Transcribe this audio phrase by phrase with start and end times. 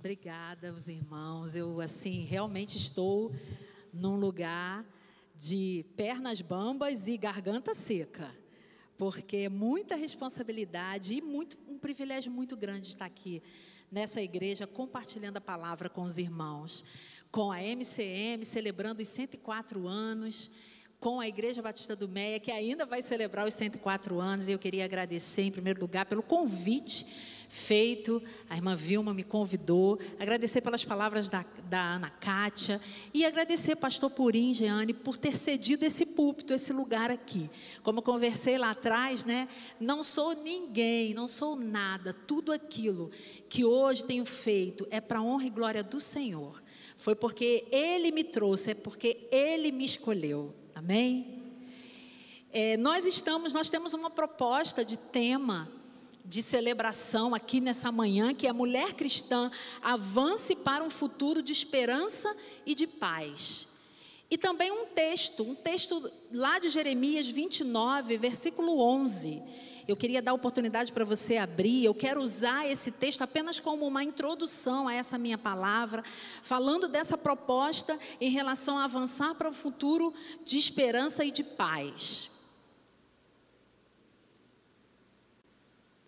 [0.00, 1.54] Obrigada, os irmãos.
[1.54, 3.34] Eu assim realmente estou
[3.92, 4.82] num lugar
[5.38, 8.34] de pernas bambas e garganta seca,
[8.96, 13.42] porque é muita responsabilidade e muito um privilégio muito grande estar aqui
[13.92, 16.82] nessa igreja compartilhando a palavra com os irmãos,
[17.30, 20.50] com a MCM celebrando os 104 anos
[21.00, 24.58] com a Igreja Batista do Meia, que ainda vai celebrar os 104 anos, e eu
[24.58, 27.06] queria agradecer, em primeiro lugar, pelo convite
[27.48, 32.80] feito, a irmã Vilma me convidou, agradecer pelas palavras da, da Ana Kátia,
[33.14, 37.50] e agradecer, pastor Purim, Jeane, por ter cedido esse púlpito, esse lugar aqui.
[37.82, 39.48] Como conversei lá atrás, né,
[39.80, 43.10] não sou ninguém, não sou nada, tudo aquilo
[43.48, 46.62] que hoje tenho feito é para a honra e glória do Senhor.
[46.98, 50.59] Foi porque Ele me trouxe, é porque Ele me escolheu.
[50.80, 51.26] Amém?
[52.50, 55.68] É, nós estamos, nós temos uma proposta de tema
[56.24, 59.50] de celebração aqui nessa manhã, que é a mulher cristã
[59.82, 63.68] avance para um futuro de esperança e de paz.
[64.30, 69.42] E também um texto, um texto lá de Jeremias 29, versículo 11
[69.90, 71.84] eu queria dar oportunidade para você abrir.
[71.84, 76.04] Eu quero usar esse texto apenas como uma introdução a essa minha palavra,
[76.42, 82.30] falando dessa proposta em relação a avançar para o futuro de esperança e de paz.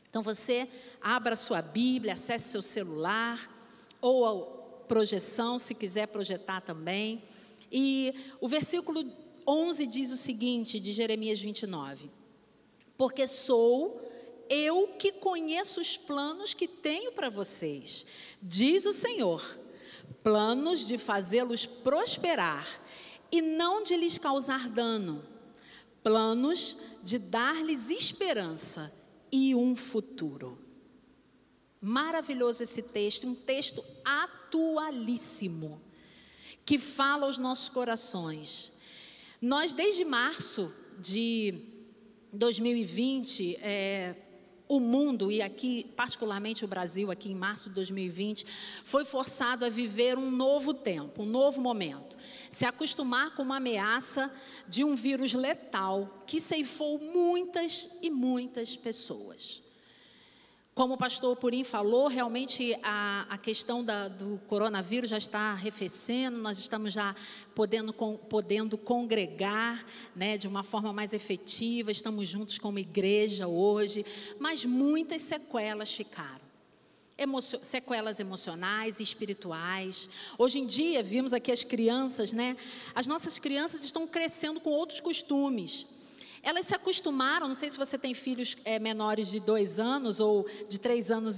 [0.08, 0.68] Então você
[1.00, 3.50] abra sua Bíblia, acesse seu celular
[4.00, 7.22] ou a projeção, se quiser projetar também.
[7.70, 9.04] E o versículo
[9.46, 12.21] 11 diz o seguinte, de Jeremias 29
[12.96, 14.00] porque sou
[14.48, 18.04] eu que conheço os planos que tenho para vocês,
[18.42, 19.58] diz o Senhor,
[20.22, 22.66] planos de fazê-los prosperar
[23.30, 25.24] e não de lhes causar dano,
[26.02, 28.92] planos de dar-lhes esperança
[29.30, 30.58] e um futuro.
[31.80, 35.80] Maravilhoso esse texto, um texto atualíssimo,
[36.64, 38.70] que fala aos nossos corações.
[39.40, 41.71] Nós, desde março de
[42.32, 44.14] 2020, é,
[44.68, 48.46] o mundo, e aqui, particularmente o Brasil, aqui em março de 2020,
[48.82, 52.16] foi forçado a viver um novo tempo, um novo momento.
[52.50, 54.32] Se acostumar com uma ameaça
[54.66, 59.62] de um vírus letal que ceifou muitas e muitas pessoas.
[60.74, 66.38] Como o pastor Purim falou, realmente a, a questão da, do coronavírus já está arrefecendo,
[66.38, 67.14] nós estamos já
[67.54, 69.84] podendo, com, podendo congregar
[70.16, 74.06] né, de uma forma mais efetiva, estamos juntos como igreja hoje,
[74.38, 76.40] mas muitas sequelas ficaram.
[77.18, 80.08] Emocio sequelas emocionais e espirituais.
[80.38, 82.56] Hoje em dia, vimos aqui as crianças, né?
[82.94, 85.86] As nossas crianças estão crescendo com outros costumes.
[86.42, 90.46] Elas se acostumaram, não sei se você tem filhos é, menores de dois anos ou
[90.68, 91.36] de três anos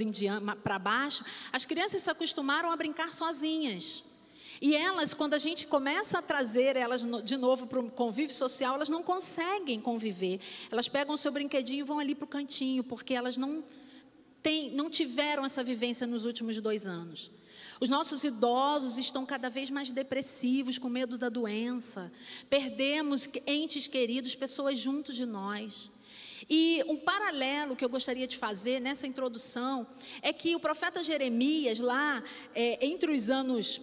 [0.62, 1.22] para baixo,
[1.52, 4.02] as crianças se acostumaram a brincar sozinhas.
[4.62, 8.76] E elas, quando a gente começa a trazer elas de novo para o convívio social,
[8.76, 10.40] elas não conseguem conviver.
[10.70, 13.62] Elas pegam o seu brinquedinho e vão ali para o cantinho, porque elas não,
[14.72, 17.30] não tiveram essa vivência nos últimos dois anos.
[17.80, 22.12] Os nossos idosos estão cada vez mais depressivos, com medo da doença.
[22.48, 25.90] Perdemos entes queridos, pessoas juntos de nós.
[26.48, 29.86] E um paralelo que eu gostaria de fazer nessa introdução
[30.22, 32.22] é que o profeta Jeremias, lá
[32.54, 33.80] é, entre os anos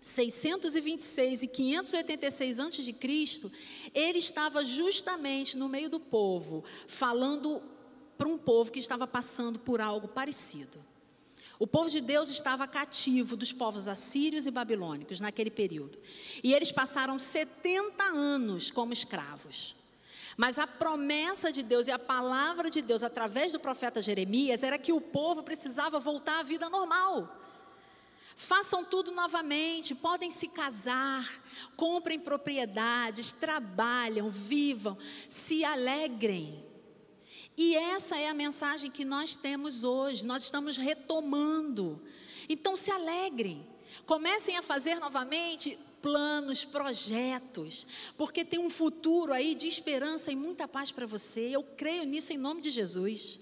[0.00, 3.50] 626 e 586 a.C.,
[3.94, 7.62] ele estava justamente no meio do povo, falando
[8.16, 10.78] para um povo que estava passando por algo parecido.
[11.58, 15.98] O povo de Deus estava cativo dos povos assírios e babilônicos naquele período.
[16.42, 19.74] E eles passaram 70 anos como escravos.
[20.36, 24.78] Mas a promessa de Deus e a palavra de Deus através do profeta Jeremias era
[24.78, 27.42] que o povo precisava voltar à vida normal.
[28.36, 31.26] Façam tudo novamente, podem se casar,
[31.74, 36.62] comprem propriedades, trabalham, vivam, se alegrem.
[37.56, 42.00] E essa é a mensagem que nós temos hoje, nós estamos retomando.
[42.48, 43.66] Então se alegrem,
[44.04, 47.86] comecem a fazer novamente planos, projetos,
[48.16, 51.48] porque tem um futuro aí de esperança e muita paz para você.
[51.50, 53.40] Eu creio nisso em nome de Jesus.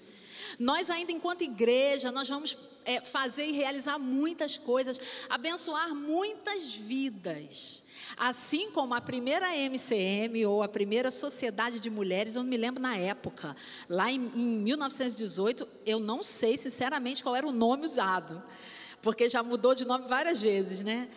[0.59, 7.83] Nós ainda enquanto igreja, nós vamos é, fazer e realizar muitas coisas, abençoar muitas vidas.
[8.17, 12.83] Assim como a primeira MCM ou a primeira Sociedade de Mulheres, eu não me lembro
[12.83, 13.57] na época,
[13.89, 18.43] lá em, em 1918, eu não sei sinceramente qual era o nome usado,
[19.03, 21.09] porque já mudou de nome várias vezes, né?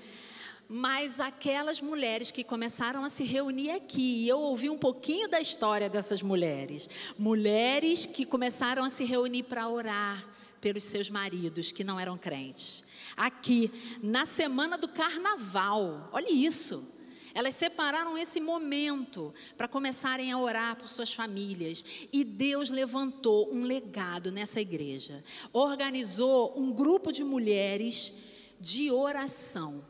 [0.70, 5.40] mas aquelas mulheres que começaram a se reunir aqui, e eu ouvi um pouquinho da
[5.40, 6.90] história dessas mulheres.
[7.18, 10.26] Mulheres que começaram a se reunir para orar,
[10.60, 12.84] pelos seus maridos que não eram crentes.
[13.16, 13.72] Aqui,
[14.02, 16.96] na semana do carnaval, olha isso.
[17.34, 21.86] Elas separaram esse momento para começarem a orar por suas famílias.
[22.12, 25.24] E Deus levantou um legado nessa igreja.
[25.54, 28.12] Organizou um grupo de mulheres
[28.60, 29.84] de oração.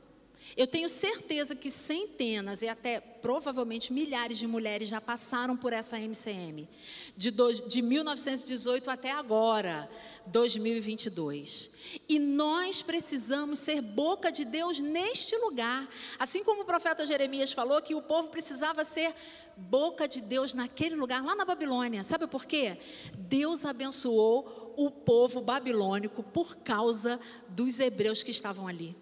[0.56, 6.00] Eu tenho certeza que centenas e até provavelmente milhares de mulheres já passaram por essa
[6.00, 6.68] MCM,
[7.16, 9.90] de, do, de 1918 até agora,
[10.28, 11.70] 2022.
[12.08, 15.88] E nós precisamos ser boca de Deus neste lugar.
[16.20, 19.14] Assim como o profeta Jeremias falou que o povo precisava ser
[19.56, 22.04] boca de Deus naquele lugar, lá na Babilônia.
[22.04, 22.78] Sabe por quê?
[23.18, 27.20] Deus abençoou o povo babilônico por causa
[27.50, 28.96] dos hebreus que estavam ali.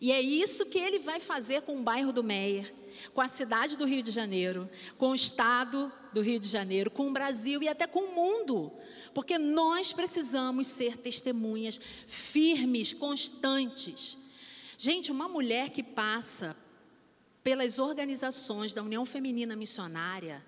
[0.00, 2.72] E é isso que ele vai fazer com o bairro do Meier,
[3.12, 7.08] com a cidade do Rio de Janeiro, com o estado do Rio de Janeiro, com
[7.08, 8.72] o Brasil e até com o mundo.
[9.12, 14.18] Porque nós precisamos ser testemunhas firmes, constantes.
[14.76, 16.56] Gente, uma mulher que passa
[17.42, 20.44] pelas organizações da União Feminina Missionária,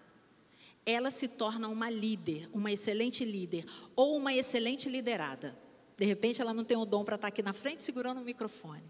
[0.85, 5.66] ela se torna uma líder, uma excelente líder ou uma excelente liderada.
[5.97, 8.85] De repente ela não tem o dom para estar aqui na frente segurando o microfone,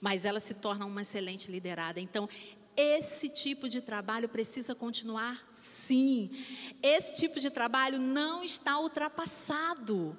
[0.00, 2.00] mas ela se torna uma excelente liderada.
[2.00, 2.28] Então,
[2.76, 5.44] esse tipo de trabalho precisa continuar?
[5.52, 6.30] Sim.
[6.80, 10.16] Esse tipo de trabalho não está ultrapassado.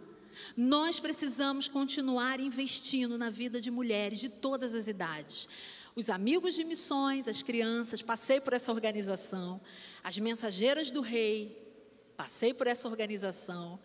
[0.56, 5.48] Nós precisamos continuar investindo na vida de mulheres de todas as idades.
[5.96, 9.62] Os amigos de missões, as crianças, passei por essa organização.
[10.04, 11.58] As mensageiras do rei,
[12.18, 13.80] passei por essa organização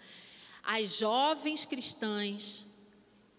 [0.70, 2.66] as jovens cristãs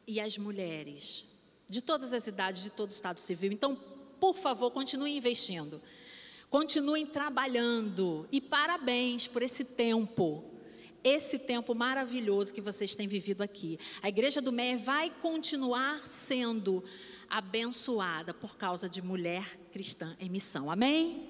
[0.07, 1.23] e as mulheres,
[1.69, 3.51] de todas as idades, de todo o estado civil.
[3.51, 3.75] Então,
[4.19, 5.79] por favor, continue investindo,
[6.49, 10.43] continuem trabalhando e parabéns por esse tempo.
[11.03, 13.79] Esse tempo maravilhoso que vocês têm vivido aqui.
[14.01, 16.83] A Igreja do Meia vai continuar sendo
[17.29, 20.69] abençoada por causa de mulher cristã em missão.
[20.69, 21.29] Amém?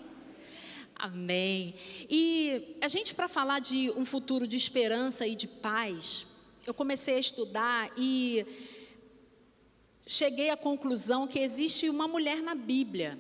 [1.00, 1.76] Amém.
[2.10, 6.28] E a gente, para falar de um futuro de esperança e de paz,
[6.68, 8.46] eu comecei a estudar e
[10.06, 13.18] cheguei à conclusão que existe uma mulher na Bíblia,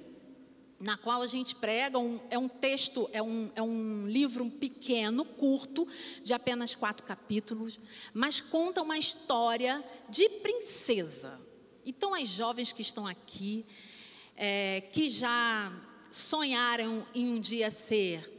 [0.77, 5.23] na qual a gente prega, um, é um texto, é um, é um livro pequeno,
[5.23, 5.87] curto,
[6.21, 7.79] de apenas quatro capítulos,
[8.13, 11.39] mas conta uma história de princesa.
[11.85, 13.65] Então, as jovens que estão aqui,
[14.35, 15.71] é, que já
[16.11, 18.29] sonharam em um dia ser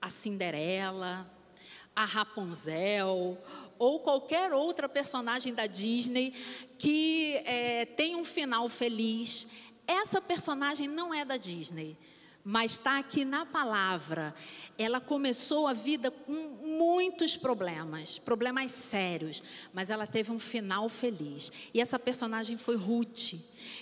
[0.00, 1.30] a Cinderela,
[1.94, 3.38] a Rapunzel
[3.78, 6.34] ou qualquer outra personagem da Disney
[6.78, 9.46] que é, tem um final feliz.
[9.86, 11.96] Essa personagem não é da Disney,
[12.42, 14.34] mas está aqui na palavra.
[14.76, 19.42] Ela começou a vida com muitos problemas, problemas sérios,
[19.72, 21.52] mas ela teve um final feliz.
[21.72, 23.34] E essa personagem foi Ruth.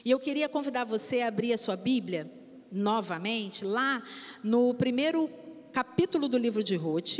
[0.05, 2.42] E eu queria convidar você a abrir a sua Bíblia
[2.73, 4.03] novamente lá
[4.43, 5.29] no primeiro
[5.73, 7.19] capítulo do livro de Ruth.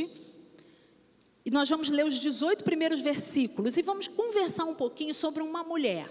[1.45, 5.65] E nós vamos ler os 18 primeiros versículos e vamos conversar um pouquinho sobre uma
[5.65, 6.09] mulher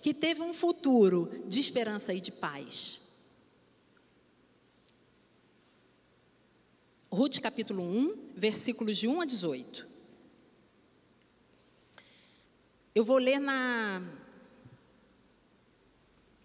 [0.00, 3.00] que teve um futuro de esperança e de paz.
[7.10, 9.86] Ruth capítulo 1, versículos de 1 a 18.
[12.94, 14.02] Eu vou ler na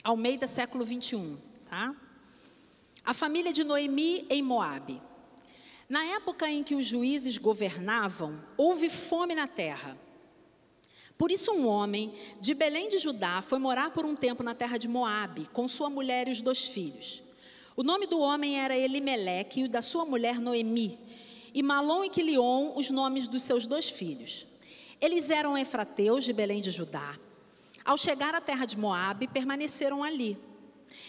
[0.04, 1.38] Almeida século 21,
[1.70, 1.96] tá?
[3.08, 5.02] A família de Noemi em Moabe.
[5.88, 9.98] Na época em que os juízes governavam, houve fome na terra.
[11.18, 14.78] Por isso um homem de Belém de Judá foi morar por um tempo na terra
[14.78, 17.24] de Moabe, com sua mulher e os dois filhos.
[17.78, 21.00] O nome do homem era Elimeleque e o da sua mulher Noemi,
[21.54, 24.46] e Malom e Quilion os nomes dos seus dois filhos.
[25.00, 27.18] Eles eram efrateus de Belém de Judá.
[27.86, 30.38] Ao chegar à terra de Moabe, permaneceram ali.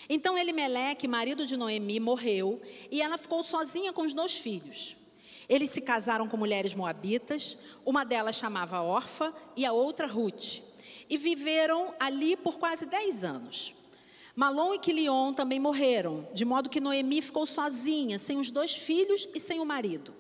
[0.09, 4.97] Então Elimeleque, marido de Noemi, morreu e ela ficou sozinha com os dois filhos.
[5.49, 10.61] Eles se casaram com mulheres moabitas, uma delas chamava Orfa e a outra Ruth,
[11.09, 13.75] e viveram ali por quase dez anos.
[14.37, 19.29] Malom e Quilion também morreram, de modo que Noemi ficou sozinha, sem os dois filhos
[19.35, 20.15] e sem o marido.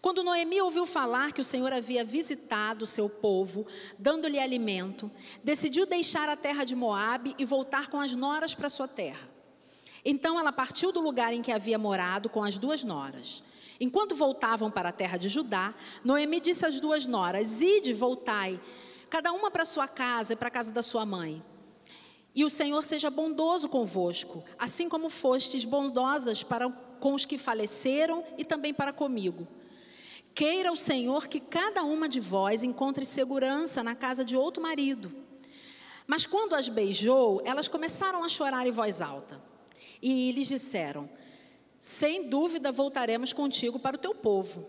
[0.00, 3.66] Quando Noemi ouviu falar que o Senhor havia visitado o seu povo,
[3.98, 5.10] dando-lhe alimento,
[5.42, 9.28] decidiu deixar a terra de Moabe e voltar com as noras para sua terra.
[10.04, 13.42] Então ela partiu do lugar em que havia morado com as duas noras.
[13.80, 15.74] Enquanto voltavam para a terra de Judá,
[16.04, 18.60] Noemi disse às duas noras: Ide, voltai,
[19.10, 21.42] cada uma para sua casa e para a casa da sua mãe.
[22.34, 28.22] E o Senhor seja bondoso convosco, assim como fostes bondosas para com os que faleceram
[28.38, 29.48] e também para comigo.
[30.36, 35.10] Queira o Senhor que cada uma de vós encontre segurança na casa de outro marido.
[36.06, 39.42] Mas quando as beijou, elas começaram a chorar em voz alta.
[40.02, 41.08] E lhes disseram:
[41.78, 44.66] Sem dúvida voltaremos contigo para o teu povo.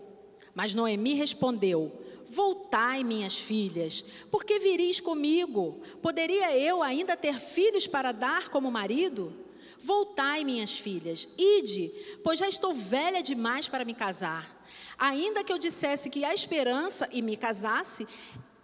[0.54, 5.82] Mas Noemi respondeu: Voltai, minhas filhas, porque viris comigo?
[6.00, 9.34] Poderia eu ainda ter filhos para dar como marido?
[9.78, 11.92] Voltai, minhas filhas, ide,
[12.24, 14.57] pois já estou velha demais para me casar.
[14.98, 18.06] Ainda que eu dissesse que há esperança e me casasse,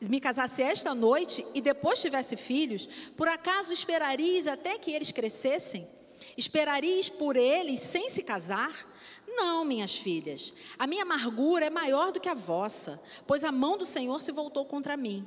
[0.00, 5.88] me casasse esta noite e depois tivesse filhos, por acaso esperarias até que eles crescessem?
[6.36, 8.86] Esperarias por eles sem se casar?
[9.26, 13.76] Não, minhas filhas, a minha amargura é maior do que a vossa, pois a mão
[13.76, 15.26] do Senhor se voltou contra mim.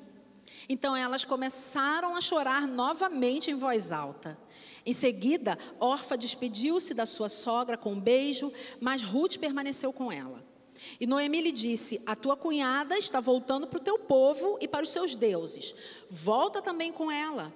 [0.70, 4.38] Então elas começaram a chorar novamente em voz alta.
[4.86, 10.44] Em seguida, Orfa despediu-se da sua sogra com um beijo, mas Ruth permaneceu com ela.
[11.00, 14.84] E Noemi lhe disse: A tua cunhada está voltando para o teu povo e para
[14.84, 15.74] os seus deuses.
[16.10, 17.54] Volta também com ela.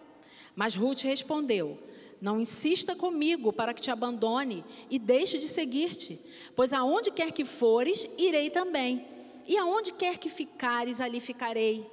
[0.56, 1.78] Mas Ruth respondeu:
[2.22, 6.20] Não insista comigo para que te abandone e deixe de seguir-te,
[6.56, 9.06] pois aonde quer que fores, irei também.
[9.48, 11.86] E aonde quer que ficares, ali ficarei.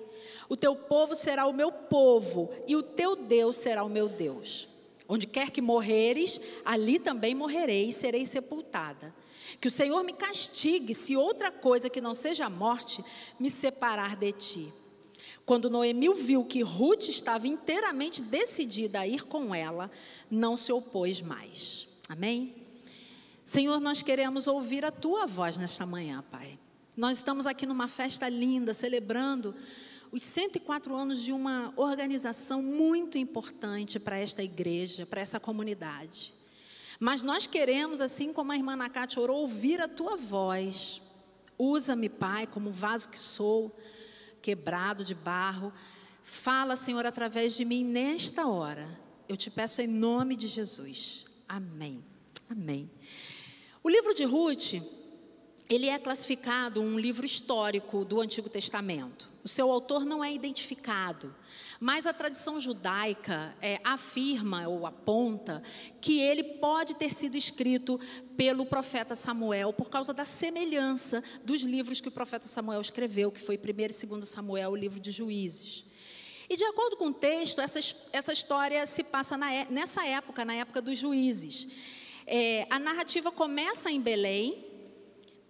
[0.48, 4.68] O teu povo será o meu povo, e o teu Deus será o meu Deus.
[5.08, 9.14] Onde quer que morreres, ali também morrerei e serei sepultada.
[9.60, 13.02] Que o Senhor me castigue se outra coisa que não seja a morte
[13.40, 14.72] me separar de ti.
[15.46, 19.90] Quando Noemi viu que Ruth estava inteiramente decidida a ir com ela,
[20.30, 21.88] não se opôs mais.
[22.06, 22.54] Amém?
[23.46, 26.58] Senhor, nós queremos ouvir a tua voz nesta manhã, Pai.
[26.94, 29.54] Nós estamos aqui numa festa linda, celebrando
[30.10, 36.32] os 104 anos de uma organização muito importante para esta igreja, para essa comunidade.
[36.98, 41.00] Mas nós queremos, assim como a irmã Nakate orou, ouvir a tua voz.
[41.58, 43.76] Usa-me, Pai, como vaso que sou,
[44.42, 45.72] quebrado de barro.
[46.22, 48.88] Fala, Senhor, através de mim nesta hora.
[49.28, 51.26] Eu te peço em nome de Jesus.
[51.48, 52.02] Amém.
[52.48, 52.90] Amém.
[53.82, 54.74] O livro de Ruth
[55.68, 59.28] ele é classificado um livro histórico do Antigo Testamento.
[59.48, 61.34] O seu autor não é identificado,
[61.80, 65.62] mas a tradição judaica é, afirma ou aponta
[66.02, 67.98] que ele pode ter sido escrito
[68.36, 73.40] pelo profeta Samuel por causa da semelhança dos livros que o profeta Samuel escreveu, que
[73.40, 75.82] foi 1 e 2 Samuel, o livro de Juízes.
[76.46, 77.78] E de acordo com o texto, essa,
[78.12, 81.68] essa história se passa na, nessa época, na época dos juízes.
[82.26, 84.62] É, a narrativa começa em Belém,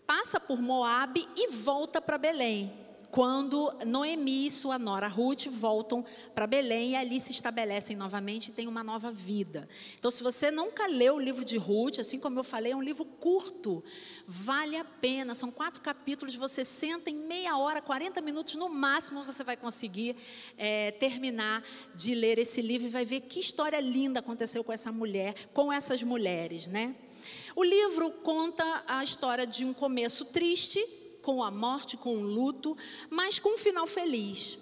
[0.07, 2.87] passa por Moabe e volta para Belém.
[3.10, 8.52] Quando Noemi e sua nora Ruth voltam para Belém e ali se estabelecem novamente e
[8.52, 9.68] têm uma nova vida.
[9.98, 12.82] Então, se você nunca leu o livro de Ruth, assim como eu falei, é um
[12.82, 13.82] livro curto,
[14.26, 15.34] vale a pena.
[15.34, 20.14] São quatro capítulos, você senta em meia hora, 40 minutos no máximo, você vai conseguir
[20.56, 24.92] é, terminar de ler esse livro e vai ver que história linda aconteceu com essa
[24.92, 26.94] mulher, com essas mulheres, né?
[27.56, 30.78] O livro conta a história de um começo triste,
[31.28, 32.75] com a morte, com o luto,
[33.11, 34.58] mas com um final feliz.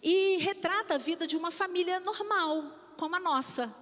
[0.00, 3.74] E retrata a vida de uma família normal, como a nossa,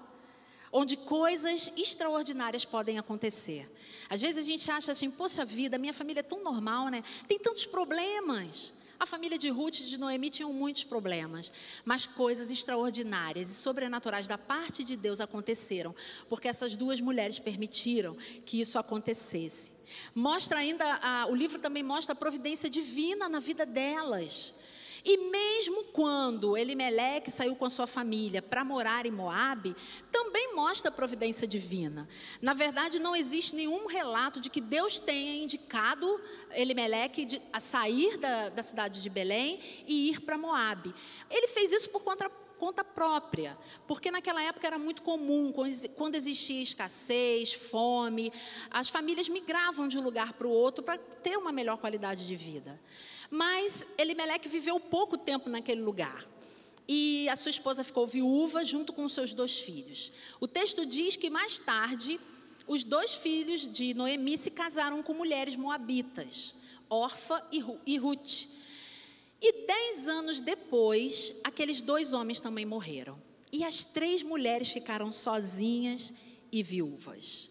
[0.72, 3.70] onde coisas extraordinárias podem acontecer.
[4.08, 7.04] Às vezes a gente acha assim, poxa vida, minha família é tão normal, né?
[7.28, 8.72] Tem tantos problemas.
[8.98, 11.52] A família de Ruth e de Noemi tinham muitos problemas,
[11.84, 15.94] mas coisas extraordinárias e sobrenaturais da parte de Deus aconteceram,
[16.28, 19.72] porque essas duas mulheres permitiram que isso acontecesse.
[20.14, 24.54] Mostra ainda, a, o livro também mostra a providência divina na vida delas.
[25.04, 29.76] E mesmo quando Elimeleque saiu com sua família para morar em Moabe,
[30.10, 32.08] também mostra a providência divina.
[32.40, 36.20] Na verdade, não existe nenhum relato de que Deus tenha indicado
[36.52, 40.94] Elimeleque a sair da, da cidade de Belém e ir para Moabe.
[41.30, 42.30] Ele fez isso por conta
[42.64, 45.52] conta própria, porque naquela época era muito comum,
[45.96, 48.32] quando existia escassez, fome,
[48.70, 52.34] as famílias migravam de um lugar para o outro para ter uma melhor qualidade de
[52.34, 52.80] vida.
[53.34, 56.24] Mas Elimeleque viveu pouco tempo naquele lugar.
[56.86, 60.12] E a sua esposa ficou viúva junto com seus dois filhos.
[60.38, 62.20] O texto diz que mais tarde,
[62.64, 66.54] os dois filhos de Noemi se casaram com mulheres moabitas,
[66.88, 68.46] Orfa e Ruth.
[69.42, 73.20] E dez anos depois, aqueles dois homens também morreram.
[73.50, 76.14] E as três mulheres ficaram sozinhas
[76.52, 77.50] e viúvas.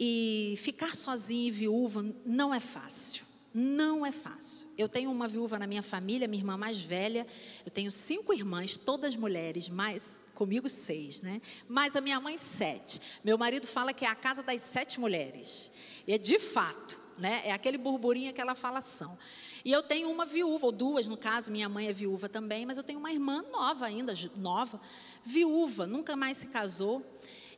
[0.00, 3.33] E ficar sozinha e viúva não é fácil.
[3.54, 4.66] Não é fácil.
[4.76, 7.24] Eu tenho uma viúva na minha família, minha irmã mais velha.
[7.64, 11.40] Eu tenho cinco irmãs, todas mulheres, mais comigo seis, né?
[11.68, 13.00] Mais a minha mãe sete.
[13.22, 15.70] Meu marido fala que é a casa das sete mulheres.
[16.04, 17.00] E é de fato.
[17.16, 17.42] né?
[17.44, 19.16] É aquele burburinho, aquela falação.
[19.64, 22.76] E eu tenho uma viúva, ou duas no caso, minha mãe é viúva também, mas
[22.76, 24.80] eu tenho uma irmã nova ainda, nova,
[25.24, 27.06] viúva, nunca mais se casou.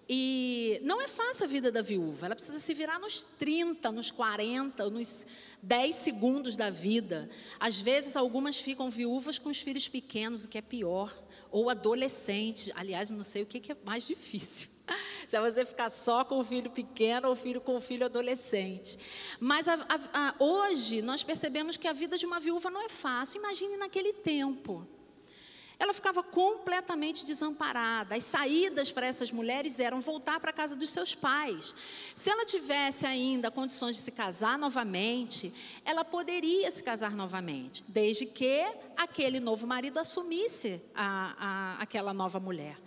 [0.09, 4.11] E não é fácil a vida da viúva, ela precisa se virar nos 30, nos
[4.11, 5.27] 40, nos
[5.63, 7.29] 10 segundos da vida.
[7.59, 11.17] Às vezes, algumas ficam viúvas com os filhos pequenos, o que é pior,
[11.51, 12.71] ou adolescentes.
[12.77, 14.69] Aliás, não sei o que é mais difícil.
[15.27, 18.97] Se é você ficar só com o filho pequeno ou filho com o filho adolescente.
[19.41, 22.89] Mas a, a, a, hoje nós percebemos que a vida de uma viúva não é
[22.89, 23.41] fácil.
[23.41, 24.87] Imagine naquele tempo.
[25.79, 28.17] Ela ficava completamente desamparada.
[28.17, 31.75] As saídas para essas mulheres eram voltar para a casa dos seus pais.
[32.15, 35.53] Se ela tivesse ainda condições de se casar novamente,
[35.85, 38.65] ela poderia se casar novamente, desde que
[38.97, 42.79] aquele novo marido assumisse a, a, aquela nova mulher.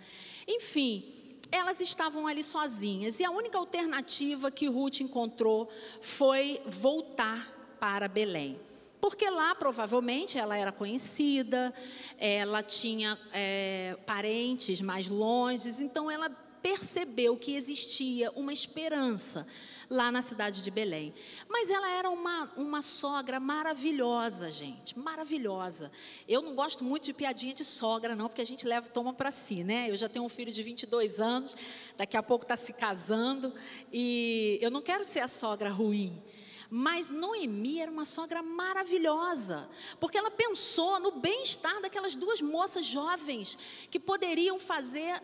[0.48, 1.14] Enfim,
[1.52, 5.70] elas estavam ali sozinhas e a única alternativa que Ruth encontrou
[6.00, 8.58] foi voltar para Belém.
[9.00, 11.72] Porque lá provavelmente ela era conhecida,
[12.18, 16.30] ela tinha é, parentes mais longes, então ela
[16.62, 19.46] percebeu que existia uma esperança
[19.88, 21.12] lá na cidade de Belém.
[21.48, 25.90] Mas ela era uma, uma sogra maravilhosa, gente, maravilhosa.
[26.28, 29.32] Eu não gosto muito de piadinha de sogra, não, porque a gente leva, toma para
[29.32, 29.90] si, né?
[29.90, 31.56] Eu já tenho um filho de 22 anos,
[31.96, 33.52] daqui a pouco está se casando,
[33.92, 36.22] e eu não quero ser a sogra ruim.
[36.70, 43.58] Mas Noemi era uma sogra maravilhosa, porque ela pensou no bem-estar daquelas duas moças jovens
[43.90, 45.20] que poderiam fazer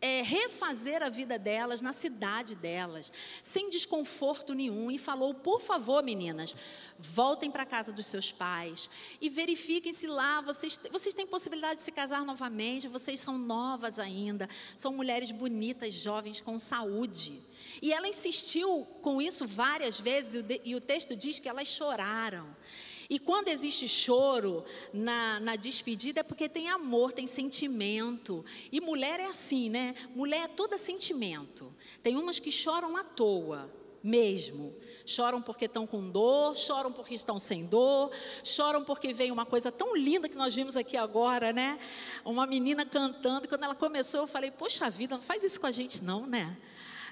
[0.00, 6.02] é, refazer a vida delas na cidade delas, sem desconforto nenhum, e falou: por favor,
[6.02, 6.56] meninas,
[6.98, 8.88] voltem para a casa dos seus pais
[9.20, 13.98] e verifiquem se lá vocês, vocês têm possibilidade de se casar novamente, vocês são novas
[13.98, 17.40] ainda, são mulheres bonitas, jovens, com saúde.
[17.82, 22.48] E ela insistiu com isso várias vezes, e o texto diz que elas choraram.
[23.10, 28.44] E quando existe choro na, na despedida é porque tem amor, tem sentimento.
[28.70, 29.96] E mulher é assim, né?
[30.14, 31.74] Mulher é toda sentimento.
[32.04, 33.68] Tem umas que choram à toa,
[34.02, 34.74] mesmo.
[35.04, 38.12] Choram porque estão com dor, choram porque estão sem dor,
[38.44, 41.80] choram porque veio uma coisa tão linda que nós vimos aqui agora, né?
[42.24, 43.48] Uma menina cantando.
[43.48, 46.56] Quando ela começou, eu falei: Poxa vida, não faz isso com a gente, não, né?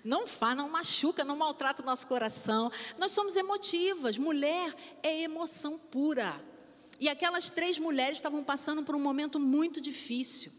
[0.05, 2.71] Não faz, não machuca, não maltrata o nosso coração.
[2.99, 4.17] Nós somos emotivas.
[4.17, 6.41] Mulher é emoção pura.
[7.01, 10.53] E aquelas três mulheres estavam passando por um momento muito difícil.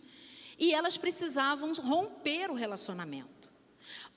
[0.57, 3.39] E elas precisavam romper o relacionamento.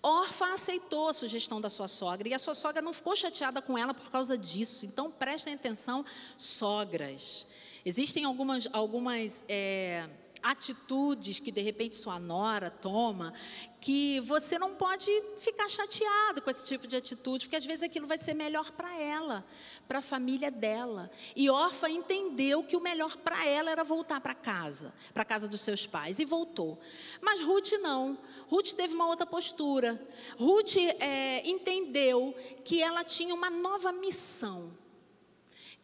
[0.03, 3.79] Orfa aceitou a sugestão da sua sogra e a sua sogra não ficou chateada com
[3.79, 4.85] ela por causa disso.
[4.85, 6.05] Então prestem atenção,
[6.37, 7.47] sogras.
[7.85, 10.09] Existem algumas, algumas é,
[10.43, 13.33] atitudes que de repente sua nora toma,
[13.81, 18.07] que você não pode ficar chateado com esse tipo de atitude, porque às vezes aquilo
[18.07, 19.45] vai ser melhor para ela,
[19.89, 21.11] para a família dela.
[21.35, 25.61] E Orfa entendeu que o melhor para ela era voltar para casa, para casa dos
[25.61, 26.79] seus pais, e voltou.
[27.21, 28.19] Mas Ruth não.
[28.49, 30.01] Ruth teve uma outra postura.
[30.37, 34.82] Ruth é, entendeu que ela tinha uma nova missão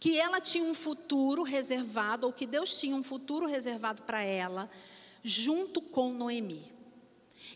[0.00, 4.70] que ela tinha um futuro reservado, ou que Deus tinha um futuro reservado para ela,
[5.22, 6.62] junto com Noemi.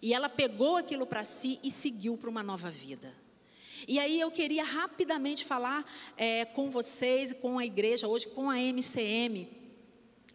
[0.01, 3.15] E ela pegou aquilo para si e seguiu para uma nova vida.
[3.87, 5.85] E aí eu queria rapidamente falar
[6.17, 9.49] é, com vocês com a igreja, hoje com a MCM,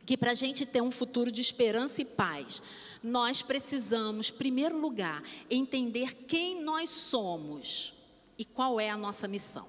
[0.06, 2.62] que para a gente ter um futuro de esperança e paz,
[3.02, 7.94] nós precisamos, em primeiro lugar, entender quem nós somos
[8.38, 9.68] e qual é a nossa missão.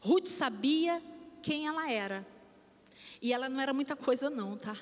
[0.00, 1.02] Ruth sabia
[1.44, 2.26] quem ela era.
[3.20, 4.76] E ela não era muita coisa, não, tá?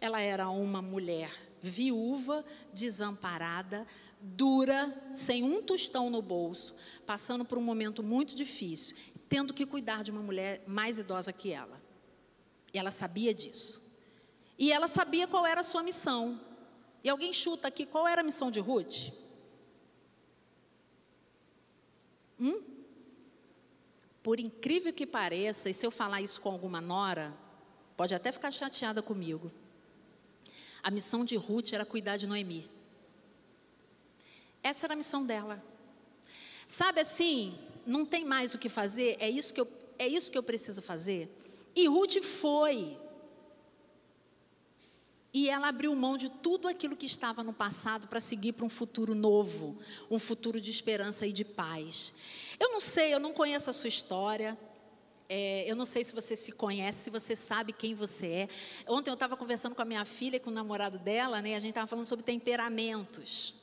[0.00, 3.86] Ela era uma mulher viúva, desamparada,
[4.18, 6.74] dura, sem um tostão no bolso,
[7.06, 8.96] passando por um momento muito difícil,
[9.28, 11.80] tendo que cuidar de uma mulher mais idosa que ela.
[12.72, 13.80] E ela sabia disso.
[14.58, 16.40] E ela sabia qual era a sua missão.
[17.04, 19.12] E alguém chuta aqui qual era a missão de Ruth?
[22.40, 22.62] Hum?
[24.22, 27.34] Por incrível que pareça, e se eu falar isso com alguma nora,
[27.96, 29.50] pode até ficar chateada comigo.
[30.82, 32.68] A missão de Ruth era cuidar de Noemi.
[34.62, 35.62] Essa era a missão dela.
[36.66, 40.38] Sabe assim, não tem mais o que fazer, é isso que eu, é isso que
[40.38, 41.28] eu preciso fazer.
[41.74, 42.96] E Ruth foi.
[45.34, 48.68] E ela abriu mão de tudo aquilo que estava no passado para seguir para um
[48.68, 49.78] futuro novo,
[50.10, 52.12] um futuro de esperança e de paz.
[52.60, 54.58] Eu não sei, eu não conheço a sua história.
[55.30, 58.48] É, eu não sei se você se conhece, se você sabe quem você é.
[58.86, 61.54] Ontem eu estava conversando com a minha filha, com o namorado dela, né?
[61.54, 63.54] A gente estava falando sobre temperamentos.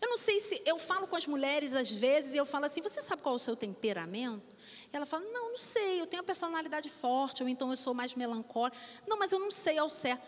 [0.00, 2.80] Eu não sei se eu falo com as mulheres às vezes e eu falo assim:
[2.80, 4.56] você sabe qual é o seu temperamento?
[4.90, 7.92] E ela fala: não, não sei, eu tenho uma personalidade forte, ou então eu sou
[7.92, 8.78] mais melancólica.
[9.06, 10.22] Não, mas eu não sei ao certo.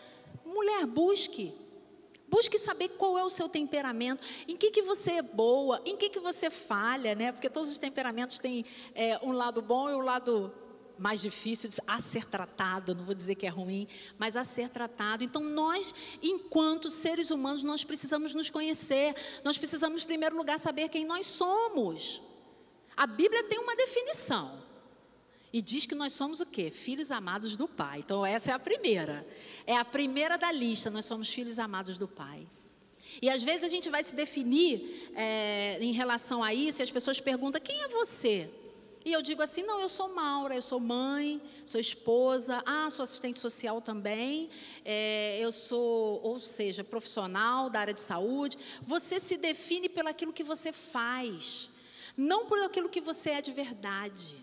[0.45, 1.53] Mulher, busque.
[2.27, 6.07] Busque saber qual é o seu temperamento, em que, que você é boa, em que,
[6.07, 7.33] que você falha, né?
[7.33, 8.65] Porque todos os temperamentos têm
[8.95, 10.53] é, um lado bom e um lado
[10.97, 15.23] mais difícil a ser tratado, não vou dizer que é ruim, mas a ser tratado.
[15.23, 20.89] Então, nós, enquanto seres humanos, nós precisamos nos conhecer, nós precisamos, em primeiro lugar, saber
[20.89, 22.21] quem nós somos.
[22.95, 24.61] A Bíblia tem uma definição.
[25.53, 26.71] E diz que nós somos o quê?
[26.71, 27.99] Filhos amados do Pai.
[27.99, 29.27] Então, essa é a primeira.
[29.67, 30.89] É a primeira da lista.
[30.89, 32.47] Nós somos filhos amados do Pai.
[33.21, 36.91] E às vezes a gente vai se definir é, em relação a isso, e as
[36.91, 38.49] pessoas perguntam: quem é você?
[39.03, 43.03] E eu digo assim: não, eu sou Maura, eu sou mãe, sou esposa, ah, sou
[43.03, 44.49] assistente social também,
[44.85, 48.57] é, eu sou, ou seja, profissional da área de saúde.
[48.81, 51.69] Você se define pelo aquilo que você faz,
[52.15, 54.37] não por aquilo que você é de verdade.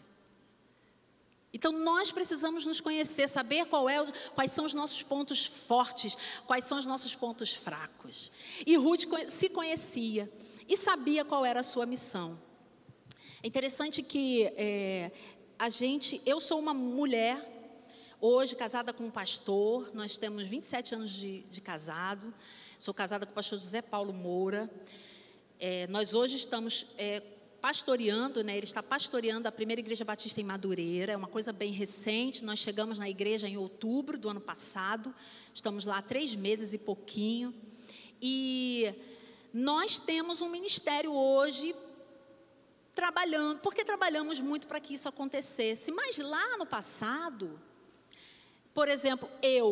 [1.52, 6.78] Então nós precisamos nos conhecer, saber é, quais são os nossos pontos fortes, quais são
[6.78, 8.30] os nossos pontos fracos.
[8.66, 10.30] E Ruth se conhecia
[10.68, 12.38] e sabia qual era a sua missão.
[13.42, 15.10] É interessante que é,
[15.58, 17.40] a gente, eu sou uma mulher,
[18.20, 22.34] hoje casada com um pastor, nós temos 27 anos de, de casado,
[22.78, 24.70] sou casada com o pastor José Paulo Moura.
[25.58, 27.22] É, nós hoje estamos é,
[27.60, 28.56] pastoreando, né?
[28.56, 32.44] Ele está pastoreando a primeira igreja batista em Madureira, é uma coisa bem recente.
[32.44, 35.14] Nós chegamos na igreja em outubro do ano passado,
[35.54, 37.54] estamos lá há três meses e pouquinho.
[38.20, 38.92] E
[39.52, 41.74] nós temos um ministério hoje
[42.94, 45.92] trabalhando, porque trabalhamos muito para que isso acontecesse.
[45.92, 47.60] Mas lá no passado,
[48.74, 49.70] por exemplo, eu,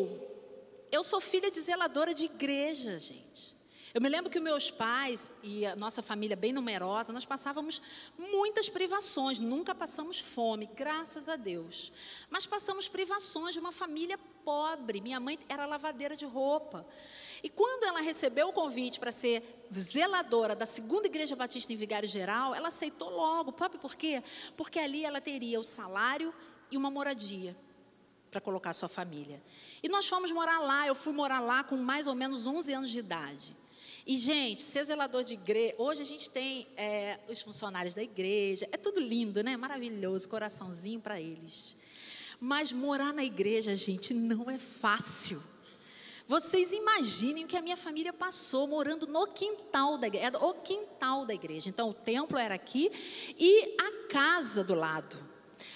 [0.92, 3.55] eu sou filha de zeladora de igreja, gente.
[3.96, 7.80] Eu me lembro que meus pais e a nossa família bem numerosa, nós passávamos
[8.18, 11.90] muitas privações, nunca passamos fome, graças a Deus.
[12.28, 15.00] Mas passamos privações de uma família pobre.
[15.00, 16.86] Minha mãe era lavadeira de roupa.
[17.42, 22.06] E quando ela recebeu o convite para ser zeladora da segunda igreja batista em Vigário
[22.06, 23.54] Geral, ela aceitou logo.
[23.58, 24.22] Sabe por quê?
[24.58, 26.34] Porque ali ela teria o salário
[26.70, 27.56] e uma moradia
[28.30, 29.42] para colocar sua família.
[29.82, 32.90] E nós fomos morar lá, eu fui morar lá com mais ou menos 11 anos
[32.90, 33.56] de idade.
[34.06, 35.74] E, gente, ser zelador de igreja.
[35.78, 38.68] Hoje a gente tem é, os funcionários da igreja.
[38.70, 39.56] É tudo lindo, né?
[39.56, 41.76] Maravilhoso, coraçãozinho para eles.
[42.38, 45.42] Mas morar na igreja, gente, não é fácil.
[46.28, 51.26] Vocês imaginem o que a minha família passou morando no quintal da igreja, o quintal
[51.26, 51.68] da igreja.
[51.68, 52.92] Então, o templo era aqui
[53.36, 55.18] e a casa do lado.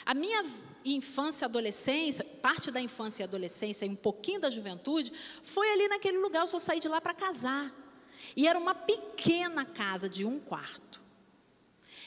[0.06, 0.44] A minha
[0.84, 5.12] infância e adolescência, parte da infância e adolescência e um pouquinho da juventude,
[5.42, 6.42] foi ali naquele lugar.
[6.42, 7.79] Eu só saí de lá para casar.
[8.36, 11.00] E era uma pequena casa de um quarto.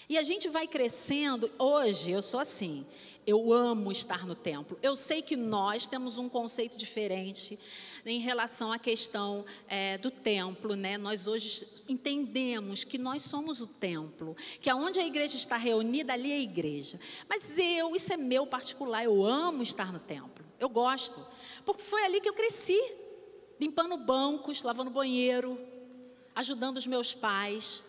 [0.09, 1.49] E a gente vai crescendo.
[1.57, 2.85] Hoje eu sou assim.
[3.25, 4.77] Eu amo estar no templo.
[4.81, 7.57] Eu sei que nós temos um conceito diferente
[8.05, 10.97] em relação à questão é, do templo, né?
[10.97, 16.31] Nós hoje entendemos que nós somos o templo, que aonde a igreja está reunida, ali
[16.31, 16.99] é a igreja.
[17.29, 20.43] Mas eu, isso é meu particular, eu amo estar no templo.
[20.59, 21.25] Eu gosto,
[21.65, 22.79] porque foi ali que eu cresci,
[23.59, 25.57] limpando bancos, lavando banheiro,
[26.35, 27.83] ajudando os meus pais,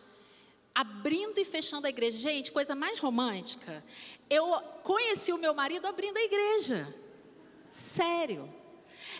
[0.74, 2.18] abrindo e fechando a igreja.
[2.18, 3.84] Gente, coisa mais romântica.
[4.28, 4.46] Eu
[4.82, 6.92] conheci o meu marido abrindo a igreja.
[7.70, 8.52] Sério.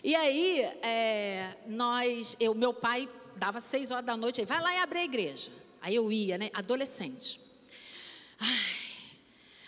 [0.03, 4.75] E aí, é, nós, eu, meu pai dava seis horas da noite, ele vai lá
[4.75, 5.51] e abre a igreja.
[5.81, 6.51] Aí eu ia, né?
[6.53, 7.41] Adolescente.
[8.39, 9.19] Ai,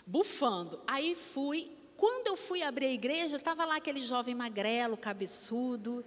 [0.06, 0.80] bufando.
[0.86, 1.70] Aí fui.
[1.96, 6.04] Quando eu fui abrir a igreja, estava lá aquele jovem magrelo, cabeçudo.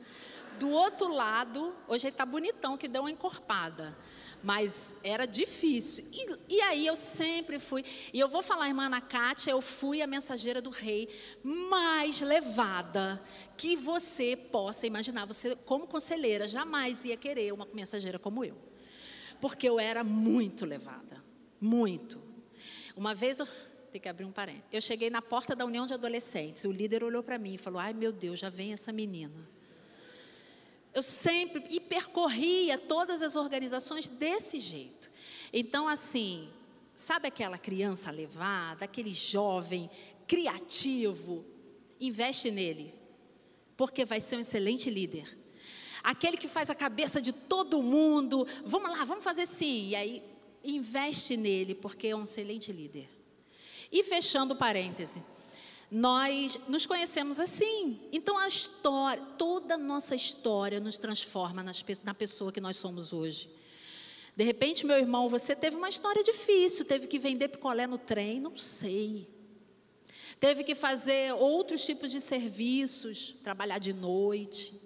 [0.58, 3.96] Do outro lado, hoje ele está bonitão, que deu uma encorpada
[4.42, 6.06] mas era difícil.
[6.12, 7.84] E, e, aí eu sempre fui,
[8.14, 11.10] e eu vou falar, irmã Ana Kátia, eu fui a mensageira do rei
[11.44, 13.22] mais levada
[13.58, 15.26] que você possa imaginar.
[15.26, 18.58] Você, como conselheira, jamais ia querer uma mensageira como eu,
[19.42, 21.24] porque eu era muito levada,
[21.60, 22.22] muito.
[22.96, 23.48] Uma vez eu.
[23.92, 24.68] Tem que abrir um parênteses.
[24.72, 26.64] Eu cheguei na porta da União de Adolescentes.
[26.64, 29.50] O líder olhou para mim e falou: Ai meu Deus, já vem essa menina
[30.94, 35.10] eu sempre e percorria todas as organizações desse jeito.
[35.54, 36.50] Então, assim,
[36.96, 39.90] sabe aquela criança levada, aquele jovem
[40.28, 41.46] criativo?
[42.00, 42.94] Investe nele,
[43.78, 45.38] porque vai ser um excelente líder.
[46.04, 49.90] Aquele que faz a cabeça de todo mundo, vamos lá, vamos fazer sim.
[49.90, 50.24] E aí,
[50.64, 53.10] investe nele, porque é um excelente líder.
[53.92, 55.22] E fechando parêntese,
[55.92, 58.00] nós nos conhecemos assim.
[58.12, 63.12] Então a história, toda a nossa história nos transforma nas, na pessoa que nós somos
[63.12, 63.50] hoje.
[64.36, 68.40] De repente, meu irmão, você teve uma história difícil, teve que vender picolé no trem,
[68.40, 69.28] não sei.
[70.40, 74.80] Teve que fazer outros tipos de serviços, trabalhar de noite.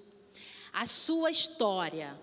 [0.71, 2.19] A sua história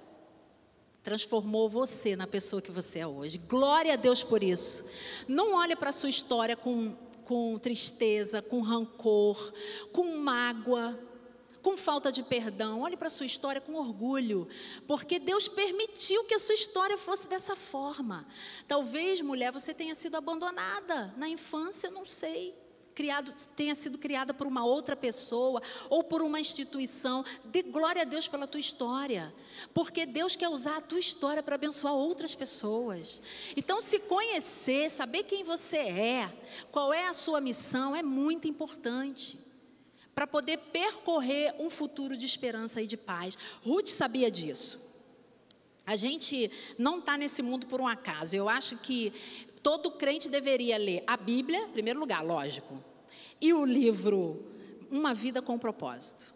[1.02, 3.38] transformou você na pessoa que você é hoje.
[3.38, 4.84] Glória a Deus por isso.
[5.28, 6.96] Não olhe para a sua história com,
[7.30, 9.52] com tristeza, com rancor,
[9.92, 10.98] com mágoa
[11.62, 12.80] com falta de perdão.
[12.80, 14.48] Olhe para a sua história com orgulho,
[14.84, 18.26] porque Deus permitiu que a sua história fosse dessa forma.
[18.66, 22.54] Talvez, mulher, você tenha sido abandonada na infância, não sei.
[22.94, 28.04] Criado, tenha sido criada por uma outra pessoa ou por uma instituição, dê glória a
[28.04, 29.32] Deus pela tua história,
[29.72, 33.20] porque Deus quer usar a tua história para abençoar outras pessoas.
[33.56, 36.32] Então, se conhecer, saber quem você é,
[36.70, 39.38] qual é a sua missão, é muito importante
[40.14, 43.38] para poder percorrer um futuro de esperança e de paz.
[43.62, 44.90] Ruth sabia disso.
[45.86, 48.36] A gente não está nesse mundo por um acaso.
[48.36, 49.12] Eu acho que
[49.62, 52.82] todo crente deveria ler a Bíblia, em primeiro lugar, lógico,
[53.40, 54.44] e o livro
[54.90, 56.34] Uma Vida com Propósito.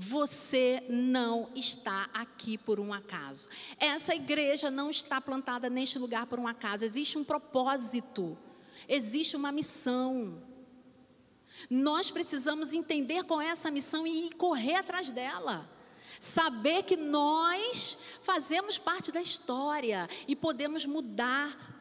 [0.00, 3.48] Você não está aqui por um acaso.
[3.80, 6.84] Essa igreja não está plantada neste lugar por um acaso.
[6.84, 8.38] Existe um propósito,
[8.88, 10.40] existe uma missão.
[11.68, 15.68] Nós precisamos entender qual é essa missão e correr atrás dela.
[16.20, 21.77] Saber que nós fazemos parte da história e podemos mudar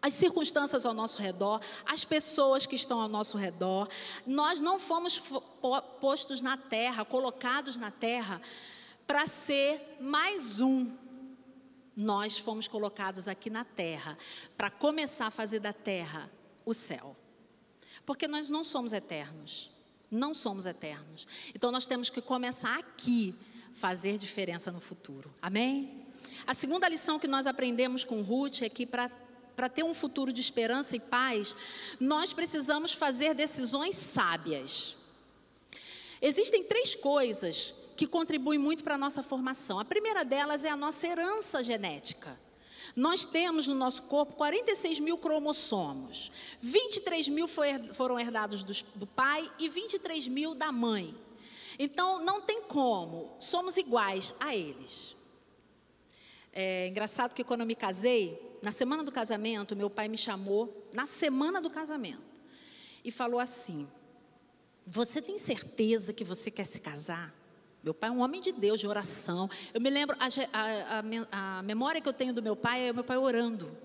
[0.00, 3.88] as circunstâncias ao nosso redor, as pessoas que estão ao nosso redor.
[4.26, 5.20] Nós não fomos
[6.00, 8.40] postos na terra, colocados na terra,
[9.06, 10.92] para ser mais um.
[11.96, 14.18] Nós fomos colocados aqui na terra
[14.56, 16.30] para começar a fazer da terra
[16.64, 17.16] o céu.
[18.04, 19.70] Porque nós não somos eternos.
[20.10, 21.26] Não somos eternos.
[21.54, 23.34] Então nós temos que começar aqui
[23.72, 25.34] fazer diferença no futuro.
[25.40, 26.06] Amém?
[26.46, 29.10] A segunda lição que nós aprendemos com Ruth é que para
[29.56, 31.56] para ter um futuro de esperança e paz,
[31.98, 34.96] nós precisamos fazer decisões sábias.
[36.20, 39.78] Existem três coisas que contribuem muito para a nossa formação.
[39.78, 42.38] A primeira delas é a nossa herança genética.
[42.94, 46.30] Nós temos no nosso corpo 46 mil cromossomos.
[46.60, 51.14] 23 mil foram herdados do, do pai e 23 mil da mãe.
[51.78, 55.15] Então, não tem como, somos iguais a eles.
[56.58, 60.88] É engraçado que quando eu me casei, na semana do casamento, meu pai me chamou,
[60.90, 62.24] na semana do casamento,
[63.04, 63.86] e falou assim:
[64.86, 67.34] Você tem certeza que você quer se casar?
[67.82, 69.50] Meu pai é um homem de Deus, de oração.
[69.74, 72.94] Eu me lembro, a, a, a, memória que eu tenho do meu pai é o
[72.94, 73.76] meu pai orando.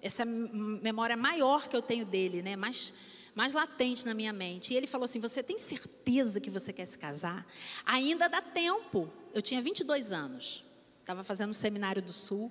[0.00, 2.56] Essa é a memória maior que eu tenho dele, né?
[2.56, 2.94] mais,
[3.34, 4.72] mais latente na minha mente.
[4.72, 7.46] E ele falou assim: Você tem certeza que você quer se casar?
[7.84, 9.12] Ainda dá tempo.
[9.34, 10.64] Eu tinha 22 anos,
[11.06, 12.50] estava fazendo o seminário do Sul.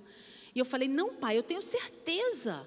[0.55, 2.65] E eu falei: Não, pai, eu tenho certeza.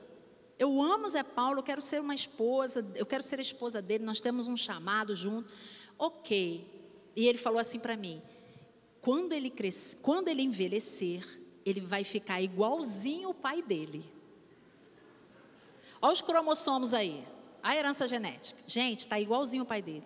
[0.58, 4.04] Eu amo Zé Paulo, eu quero ser uma esposa, eu quero ser a esposa dele,
[4.04, 5.48] nós temos um chamado junto.
[5.96, 6.66] Ok.
[7.16, 8.20] E ele falou assim para mim:
[9.00, 11.26] quando ele crescer, quando ele envelhecer,
[11.64, 14.04] ele vai ficar igualzinho o pai dele.
[16.02, 17.24] Olha os cromossomos aí,
[17.62, 18.60] a herança genética.
[18.66, 20.04] Gente, está igualzinho o pai dele.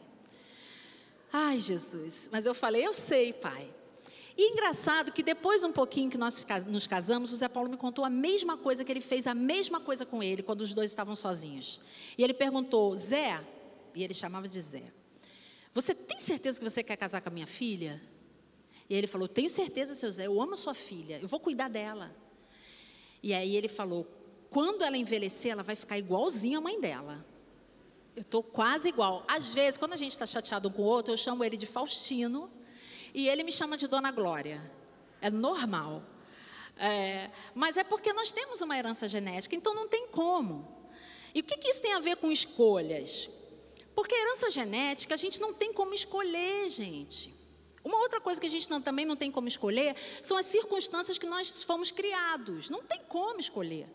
[1.33, 2.29] Ai, Jesus.
[2.31, 3.69] Mas eu falei, eu sei, pai.
[4.37, 8.05] E engraçado que depois, um pouquinho que nós nos casamos, o Zé Paulo me contou
[8.05, 11.15] a mesma coisa, que ele fez a mesma coisa com ele quando os dois estavam
[11.15, 11.81] sozinhos.
[12.17, 13.45] E ele perguntou, Zé,
[13.95, 14.85] e ele chamava de Zé,
[15.75, 18.01] você tem certeza que você quer casar com a minha filha?
[18.89, 22.15] E ele falou: Tenho certeza, seu Zé, eu amo sua filha, eu vou cuidar dela.
[23.23, 24.07] E aí ele falou:
[24.51, 27.25] Quando ela envelhecer, ela vai ficar igualzinha a mãe dela.
[28.15, 29.25] Eu estou quase igual.
[29.27, 31.65] Às vezes, quando a gente está chateado um com o outro, eu chamo ele de
[31.65, 32.51] Faustino
[33.13, 34.63] e ele me chama de Dona Glória.
[35.21, 36.03] É normal.
[36.77, 40.83] É, mas é porque nós temos uma herança genética, então não tem como.
[41.35, 43.31] E o que, que isso tem a ver com escolhas?
[43.95, 47.35] Porque herança genética a gente não tem como escolher, gente.
[47.85, 51.19] Uma outra coisa que a gente não, também não tem como escolher são as circunstâncias
[51.19, 52.71] que nós fomos criados.
[52.71, 53.89] Não tem como escolher.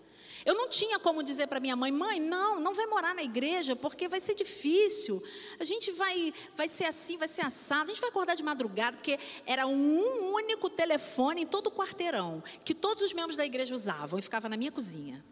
[0.45, 3.75] Eu não tinha como dizer para minha mãe, mãe, não, não vai morar na igreja
[3.75, 5.23] porque vai ser difícil.
[5.59, 7.91] A gente vai, vai ser assim, vai ser assado.
[7.91, 12.43] A gente vai acordar de madrugada porque era um único telefone em todo o quarteirão
[12.63, 15.23] que todos os membros da igreja usavam e ficava na minha cozinha.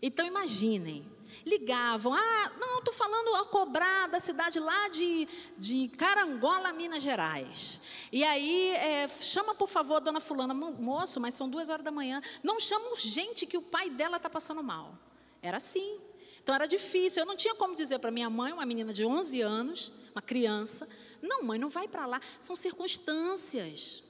[0.00, 1.04] Então imaginem,
[1.44, 7.80] ligavam, ah, não, estou falando a cobrar da cidade lá de, de Carangola, Minas Gerais.
[8.12, 11.90] E aí, é, chama por favor a dona fulana, moço, mas são duas horas da
[11.90, 12.20] manhã.
[12.42, 14.98] Não chama urgente que o pai dela está passando mal.
[15.42, 16.00] Era assim.
[16.42, 19.42] Então era difícil, eu não tinha como dizer para minha mãe, uma menina de 11
[19.42, 20.88] anos, uma criança,
[21.20, 24.02] não mãe, não vai para lá, são circunstâncias.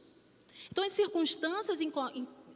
[0.71, 1.81] Então as circunstâncias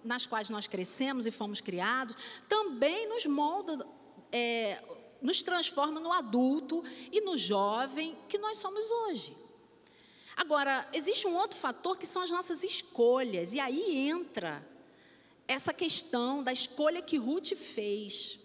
[0.04, 2.14] nas quais nós crescemos e fomos criados,
[2.48, 3.86] também nos molda,
[4.32, 4.82] é,
[5.20, 9.36] nos transforma no adulto e no jovem que nós somos hoje.
[10.36, 14.66] Agora, existe um outro fator que são as nossas escolhas, e aí entra
[15.46, 18.40] essa questão da escolha que Ruth fez.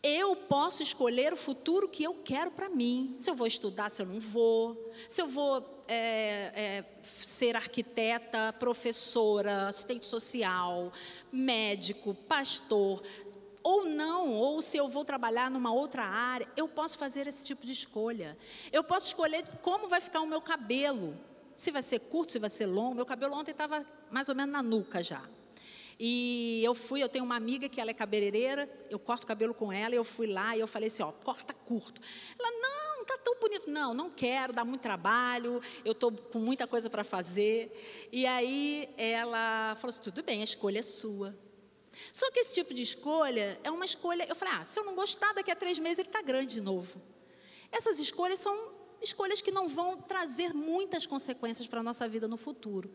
[0.00, 3.16] Eu posso escolher o futuro que eu quero para mim.
[3.18, 4.92] Se eu vou estudar, se eu não vou.
[5.08, 6.84] Se eu vou é, é,
[7.20, 10.92] ser arquiteta, professora, assistente social,
[11.32, 13.02] médico, pastor,
[13.68, 17.66] ou não, ou se eu vou trabalhar numa outra área, eu posso fazer esse tipo
[17.66, 18.34] de escolha.
[18.72, 21.14] Eu posso escolher como vai ficar o meu cabelo.
[21.54, 22.94] Se vai ser curto, se vai ser longo.
[22.94, 25.22] Meu cabelo ontem estava mais ou menos na nuca já.
[26.00, 29.70] E eu fui, eu tenho uma amiga que ela é cabeleireira, eu corto cabelo com
[29.70, 32.00] ela, eu fui lá e eu falei assim, ó, corta curto.
[32.38, 33.68] Ela, não, tá tão bonito.
[33.68, 38.08] Não, não quero, dá muito trabalho, eu estou com muita coisa para fazer.
[38.10, 41.36] E aí ela falou assim, tudo bem, a escolha é sua.
[42.12, 44.94] Só que esse tipo de escolha é uma escolha, eu falei, ah, se eu não
[44.94, 47.00] gostar, daqui a três meses ele está grande de novo.
[47.70, 52.36] Essas escolhas são escolhas que não vão trazer muitas consequências para a nossa vida no
[52.36, 52.92] futuro.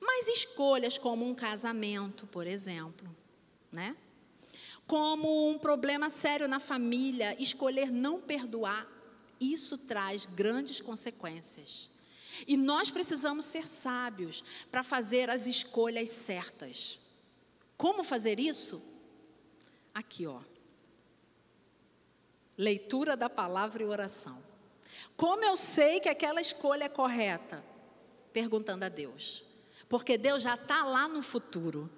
[0.00, 3.08] Mas escolhas como um casamento, por exemplo,
[3.70, 3.96] né?
[4.86, 8.86] Como um problema sério na família, escolher não perdoar,
[9.40, 11.90] isso traz grandes consequências.
[12.46, 16.98] E nós precisamos ser sábios para fazer as escolhas certas.
[17.78, 18.84] Como fazer isso?
[19.94, 20.40] Aqui, ó.
[22.58, 24.42] Leitura da palavra e oração.
[25.16, 27.64] Como eu sei que aquela escolha é correta?
[28.34, 29.48] Perguntando a Deus
[29.88, 31.90] porque Deus já está lá no futuro.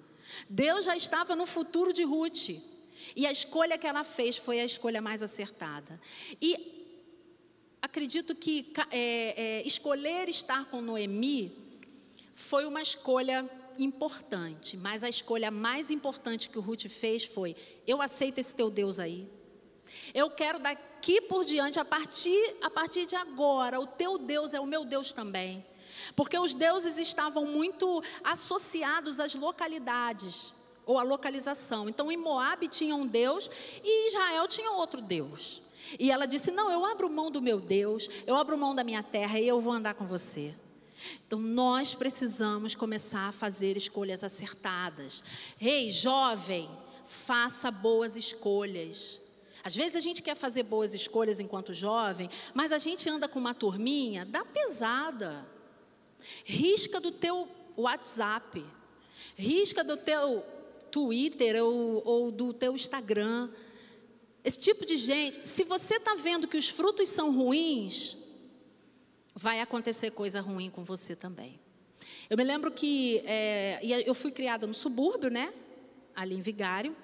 [0.49, 2.49] Deus já estava no futuro de Ruth.
[3.15, 5.99] E a escolha que ela fez foi a escolha mais acertada.
[6.41, 6.95] E
[7.81, 11.51] acredito que é, é, escolher estar com Noemi
[12.33, 17.55] foi uma escolha importante, mas a escolha mais importante que o Ruth fez foi:
[17.87, 19.29] eu aceito esse teu Deus aí.
[20.13, 24.59] Eu quero daqui por diante, a partir, a partir de agora, o teu Deus é
[24.59, 25.65] o meu Deus também.
[26.15, 30.53] Porque os deuses estavam muito associados às localidades
[30.85, 31.89] ou à localização.
[31.89, 33.49] Então, em Moab tinha um Deus
[33.83, 35.61] e Israel tinha outro Deus.
[35.99, 39.03] E ela disse: Não, eu abro mão do meu Deus, eu abro mão da minha
[39.03, 40.55] terra e eu vou andar com você.
[41.25, 45.23] Então, nós precisamos começar a fazer escolhas acertadas.
[45.59, 46.69] Ei, jovem,
[47.05, 49.19] faça boas escolhas.
[49.63, 53.39] Às vezes a gente quer fazer boas escolhas enquanto jovem, mas a gente anda com
[53.39, 55.45] uma turminha, dá pesada.
[56.43, 58.63] Risca do teu WhatsApp,
[59.35, 60.43] risca do teu
[60.89, 63.49] Twitter ou, ou do teu Instagram.
[64.43, 68.17] Esse tipo de gente, se você está vendo que os frutos são ruins,
[69.35, 71.59] vai acontecer coisa ruim com você também.
[72.29, 75.53] Eu me lembro que é, eu fui criada no subúrbio, né?
[76.15, 76.95] Ali em Vigário.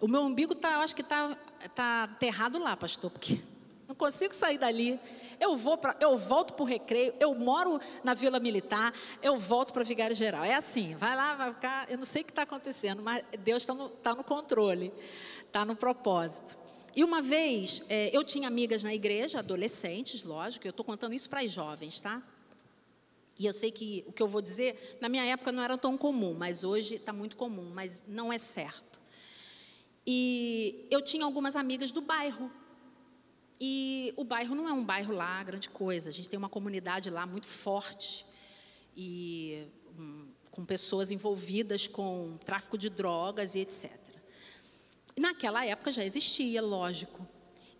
[0.00, 1.36] O meu umbigo tá, eu acho que está
[1.74, 3.40] tá aterrado lá, pastor, porque
[3.88, 5.00] não consigo sair dali.
[5.38, 9.72] Eu vou para, eu volto para o recreio, eu moro na Vila Militar, eu volto
[9.72, 10.44] para Vigário Geral.
[10.44, 11.90] É assim, vai lá, vai ficar.
[11.90, 14.92] Eu não sei o que está acontecendo, mas Deus está no, tá no controle,
[15.46, 16.58] está no propósito.
[16.96, 21.28] E uma vez é, eu tinha amigas na igreja, adolescentes, lógico, eu estou contando isso
[21.28, 22.22] para as jovens, tá?
[23.38, 25.98] E eu sei que o que eu vou dizer, na minha época não era tão
[25.98, 28.98] comum, mas hoje está muito comum, mas não é certo.
[30.06, 32.50] E eu tinha algumas amigas do bairro,
[33.60, 36.08] e o bairro não é um bairro lá grande coisa.
[36.08, 38.24] A gente tem uma comunidade lá muito forte
[38.96, 39.66] e
[39.98, 44.05] um, com pessoas envolvidas com tráfico de drogas e etc.
[45.18, 47.26] Naquela época já existia, lógico.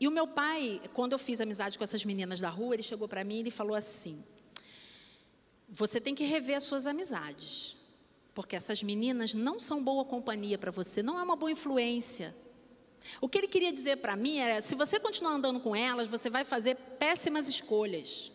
[0.00, 3.06] E o meu pai, quando eu fiz amizade com essas meninas da rua, ele chegou
[3.06, 4.22] para mim e falou assim:
[5.68, 7.76] Você tem que rever as suas amizades,
[8.34, 12.34] porque essas meninas não são boa companhia para você, não é uma boa influência.
[13.20, 16.28] O que ele queria dizer para mim era: se você continuar andando com elas, você
[16.28, 18.32] vai fazer péssimas escolhas.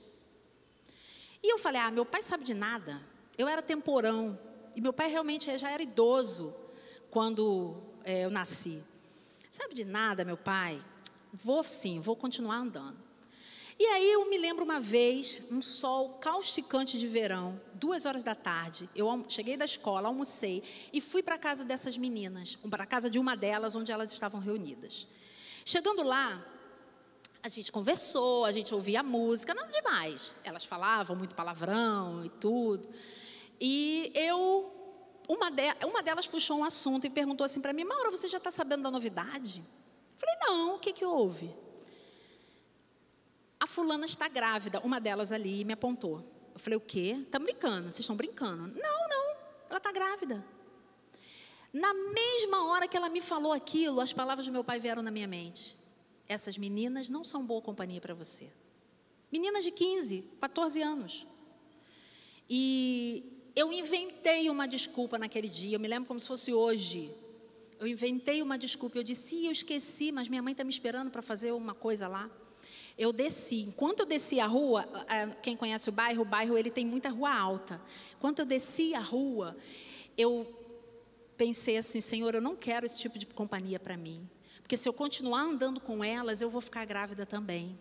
[1.43, 3.01] E eu falei: ah, meu pai sabe de nada.
[3.37, 4.37] Eu era temporão.
[4.75, 6.55] E meu pai realmente já era idoso
[7.09, 8.83] quando é, eu nasci.
[9.51, 10.81] Sabe de nada, meu pai?
[11.33, 12.97] Vou sim, vou continuar andando.
[13.77, 18.33] E aí eu me lembro uma vez, um sol causticante de verão, duas horas da
[18.33, 18.87] tarde.
[18.95, 23.09] Eu cheguei da escola, almocei e fui para a casa dessas meninas, para a casa
[23.09, 25.05] de uma delas, onde elas estavam reunidas.
[25.65, 26.41] Chegando lá,
[27.43, 30.31] a gente conversou, a gente ouvia música, nada demais.
[30.45, 32.87] Elas falavam muito palavrão e tudo.
[33.59, 34.80] E eu,
[35.33, 38.37] uma, de, uma delas puxou um assunto e perguntou assim para mim: Maura, você já
[38.37, 39.59] está sabendo da novidade?
[39.59, 41.53] Eu falei: Não, o que, que houve?
[43.61, 44.79] a fulana está grávida.
[44.79, 46.25] Uma delas ali me apontou.
[46.51, 47.19] Eu falei, o quê?
[47.21, 47.83] Está brincando?
[47.83, 48.73] Vocês estão brincando?
[48.75, 49.35] Não, não,
[49.69, 50.43] ela está grávida.
[51.71, 55.11] Na mesma hora que ela me falou aquilo, as palavras do meu pai vieram na
[55.11, 55.77] minha mente.
[56.27, 58.51] Essas meninas não são boa companhia para você.
[59.31, 61.27] Meninas de 15, 14 anos.
[62.49, 67.13] E eu inventei uma desculpa naquele dia, eu me lembro como se fosse hoje.
[67.79, 71.21] Eu inventei uma desculpa, eu disse, eu esqueci, mas minha mãe está me esperando para
[71.21, 72.29] fazer uma coisa lá.
[72.97, 74.87] Eu desci, enquanto eu desci a rua,
[75.41, 77.81] quem conhece o bairro, o bairro ele tem muita rua alta.
[78.15, 79.57] Enquanto eu desci a rua,
[80.17, 80.47] eu
[81.35, 84.29] pensei assim, Senhor, eu não quero esse tipo de companhia para mim.
[84.61, 87.77] Porque se eu continuar andando com elas, eu vou ficar grávida também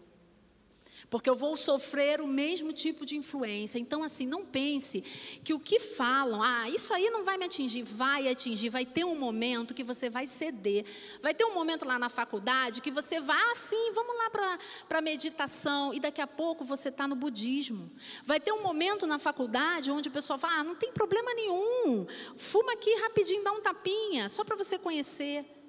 [1.09, 3.79] porque eu vou sofrer o mesmo tipo de influência.
[3.79, 5.03] Então, assim, não pense
[5.45, 9.05] que o que falam, ah, isso aí não vai me atingir, vai atingir, vai ter
[9.05, 10.85] um momento que você vai ceder,
[11.23, 14.99] vai ter um momento lá na faculdade que você vai, ah, sim, vamos lá para
[14.99, 17.91] a meditação, e daqui a pouco você está no budismo.
[18.25, 22.07] Vai ter um momento na faculdade onde o pessoal fala, ah, não tem problema nenhum,
[22.37, 25.60] fuma aqui rapidinho, dá um tapinha, só para você conhecer.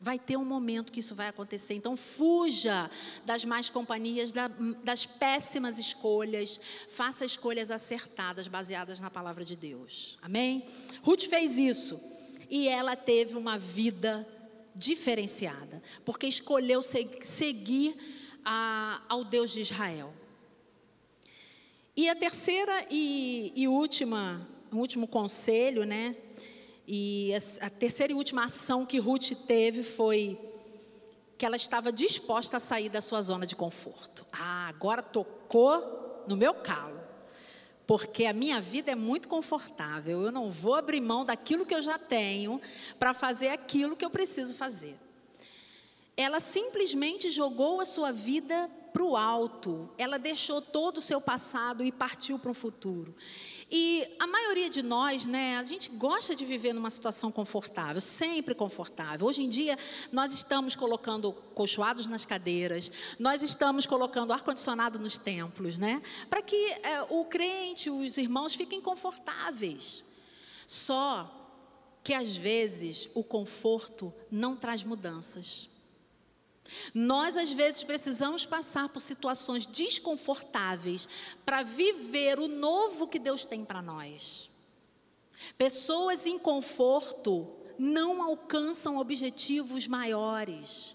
[0.00, 1.74] Vai ter um momento que isso vai acontecer.
[1.74, 2.90] Então, fuja
[3.26, 4.32] das más companhias,
[4.82, 6.58] das péssimas escolhas.
[6.88, 10.18] Faça escolhas acertadas, baseadas na palavra de Deus.
[10.22, 10.64] Amém?
[11.02, 12.00] Ruth fez isso.
[12.48, 14.26] E ela teve uma vida
[14.74, 17.94] diferenciada, porque escolheu seguir
[18.44, 20.14] a, ao Deus de Israel.
[21.96, 26.16] E a terceira e, e última, o último conselho, né?
[26.92, 30.36] E a terceira e última ação que Ruth teve foi
[31.38, 34.26] que ela estava disposta a sair da sua zona de conforto.
[34.32, 37.00] Ah, agora tocou no meu calo.
[37.86, 40.22] Porque a minha vida é muito confortável.
[40.22, 42.60] Eu não vou abrir mão daquilo que eu já tenho
[42.98, 44.98] para fazer aquilo que eu preciso fazer.
[46.20, 49.88] Ela simplesmente jogou a sua vida para o alto.
[49.96, 53.14] Ela deixou todo o seu passado e partiu para o futuro.
[53.70, 58.52] E a maioria de nós, né, a gente gosta de viver numa situação confortável, sempre
[58.54, 59.26] confortável.
[59.28, 59.78] Hoje em dia,
[60.10, 66.56] nós estamos colocando colchoados nas cadeiras, nós estamos colocando ar-condicionado nos templos, né, para que
[66.82, 70.02] é, o crente, os irmãos fiquem confortáveis.
[70.66, 71.36] Só
[72.02, 75.70] que às vezes o conforto não traz mudanças.
[76.94, 81.08] Nós, às vezes, precisamos passar por situações desconfortáveis
[81.44, 84.50] para viver o novo que Deus tem para nós.
[85.56, 87.48] Pessoas em conforto
[87.78, 90.94] não alcançam objetivos maiores.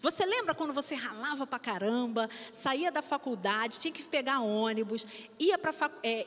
[0.00, 5.06] Você lembra quando você ralava pra caramba, saía da faculdade, tinha que pegar ônibus,
[5.38, 6.24] ia para é,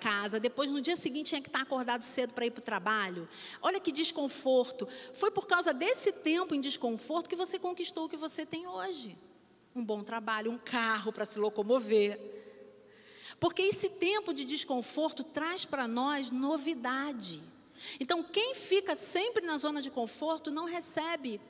[0.00, 3.28] casa, depois no dia seguinte tinha que estar acordado cedo para ir para o trabalho?
[3.62, 4.88] Olha que desconforto.
[5.14, 9.16] Foi por causa desse tempo em desconforto que você conquistou o que você tem hoje.
[9.74, 12.18] Um bom trabalho, um carro para se locomover.
[13.38, 17.42] Porque esse tempo de desconforto traz para nós novidade.
[18.00, 21.40] Então, quem fica sempre na zona de conforto não recebe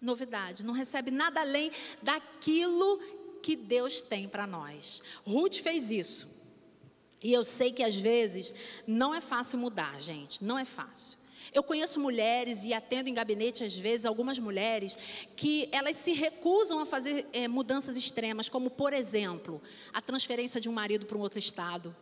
[0.00, 1.70] novidade, não recebe nada além
[2.02, 2.98] daquilo
[3.42, 5.02] que Deus tem para nós.
[5.24, 6.36] Ruth fez isso.
[7.22, 8.52] E eu sei que às vezes
[8.86, 11.18] não é fácil mudar, gente, não é fácil.
[11.52, 14.96] Eu conheço mulheres e atendo em gabinete às vezes algumas mulheres
[15.36, 20.68] que elas se recusam a fazer é, mudanças extremas, como por exemplo a transferência de
[20.68, 21.94] um marido para um outro estado,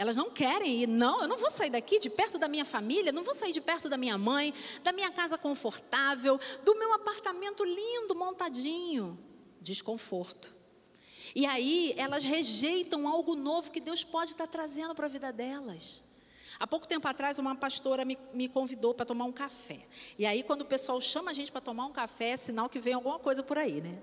[0.00, 3.12] elas não querem ir, não, eu não vou sair daqui de perto da minha família,
[3.12, 7.62] não vou sair de perto da minha mãe, da minha casa confortável, do meu apartamento
[7.62, 9.18] lindo, montadinho.
[9.60, 10.54] Desconforto.
[11.34, 16.02] E aí elas rejeitam algo novo que Deus pode estar trazendo para a vida delas.
[16.58, 19.86] Há pouco tempo atrás, uma pastora me, me convidou para tomar um café.
[20.18, 22.78] E aí, quando o pessoal chama a gente para tomar um café, é sinal que
[22.78, 24.02] vem alguma coisa por aí, né?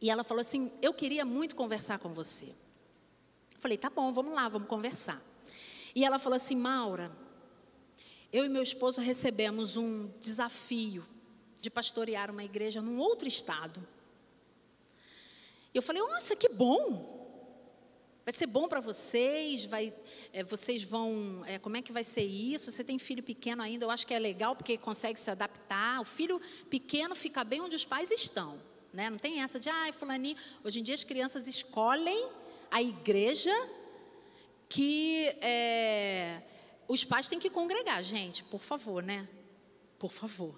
[0.00, 2.54] E ela falou assim: Eu queria muito conversar com você.
[3.58, 5.22] Falei, tá bom, vamos lá, vamos conversar.
[5.94, 7.10] E ela falou assim: Maura,
[8.32, 11.04] eu e meu esposo recebemos um desafio
[11.60, 13.86] de pastorear uma igreja num outro estado.
[15.74, 17.16] E eu falei: Nossa, que bom!
[18.24, 19.90] Vai ser bom para vocês, vai,
[20.34, 22.70] é, vocês vão, é, como é que vai ser isso?
[22.70, 25.98] Você tem filho pequeno ainda, eu acho que é legal porque consegue se adaptar.
[26.02, 26.38] O filho
[26.68, 28.60] pequeno fica bem onde os pais estão,
[28.92, 29.08] né?
[29.08, 30.36] Não tem essa de, ai, ah, fulaninho.
[30.62, 32.28] Hoje em dia as crianças escolhem
[32.70, 33.54] a igreja
[34.68, 36.42] que é,
[36.86, 39.28] os pais têm que congregar, gente, por favor, né?
[39.98, 40.54] Por favor.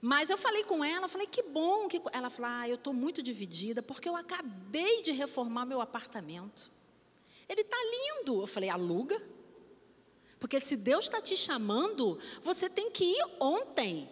[0.00, 3.22] Mas eu falei com ela, falei que bom que ela falou: "Ah, eu estou muito
[3.22, 6.70] dividida porque eu acabei de reformar meu apartamento.
[7.48, 8.40] Ele está lindo".
[8.42, 9.20] Eu falei: "Aluga".
[10.38, 14.08] Porque se Deus está te chamando, você tem que ir ontem.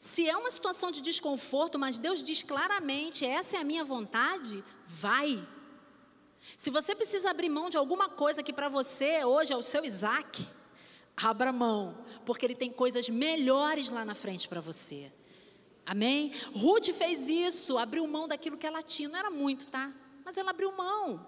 [0.00, 4.62] Se é uma situação de desconforto, mas Deus diz claramente: essa é a minha vontade,
[4.86, 5.46] vai.
[6.56, 9.84] Se você precisa abrir mão de alguma coisa que para você hoje é o seu
[9.84, 10.46] Isaac,
[11.16, 15.10] abra mão, porque ele tem coisas melhores lá na frente para você.
[15.84, 16.32] Amém?
[16.52, 19.92] Ruth fez isso, abriu mão daquilo que ela tinha, não era muito, tá?
[20.24, 21.24] Mas ela abriu mão.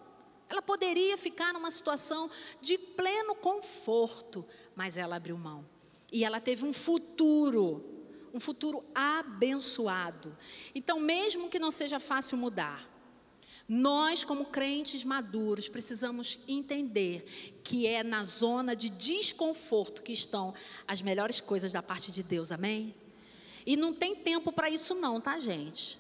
[0.49, 4.45] Ela poderia ficar numa situação de pleno conforto,
[4.75, 5.65] mas ela abriu mão.
[6.11, 7.98] E ela teve um futuro,
[8.33, 10.37] um futuro abençoado.
[10.75, 12.89] Então, mesmo que não seja fácil mudar,
[13.69, 20.55] nós, como crentes maduros, precisamos entender que é na zona de desconforto que estão
[20.87, 22.95] as melhores coisas da parte de Deus, amém?
[23.67, 25.99] E não tem tempo para isso, não, tá, gente?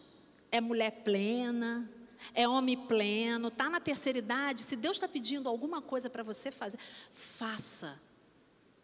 [0.51, 1.87] É mulher plena,
[2.35, 4.63] é homem pleno, está na terceira idade.
[4.63, 6.79] Se Deus está pedindo alguma coisa para você fazer,
[7.13, 8.01] faça.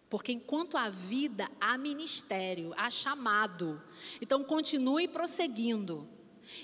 [0.08, 3.82] Porque enquanto há vida, há ministério, há chamado.
[4.20, 6.08] Então continue prosseguindo.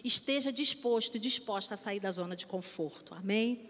[0.05, 3.15] Esteja disposto e disposta a sair da zona de conforto.
[3.15, 3.69] Amém?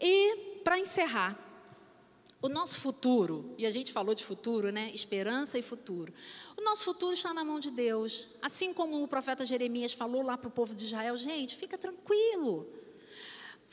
[0.00, 1.38] E para encerrar,
[2.42, 4.90] o nosso futuro, e a gente falou de futuro, né?
[4.92, 6.12] Esperança e futuro.
[6.56, 8.28] O nosso futuro está na mão de Deus.
[8.42, 12.68] Assim como o profeta Jeremias falou lá para o povo de Israel: gente, fica tranquilo.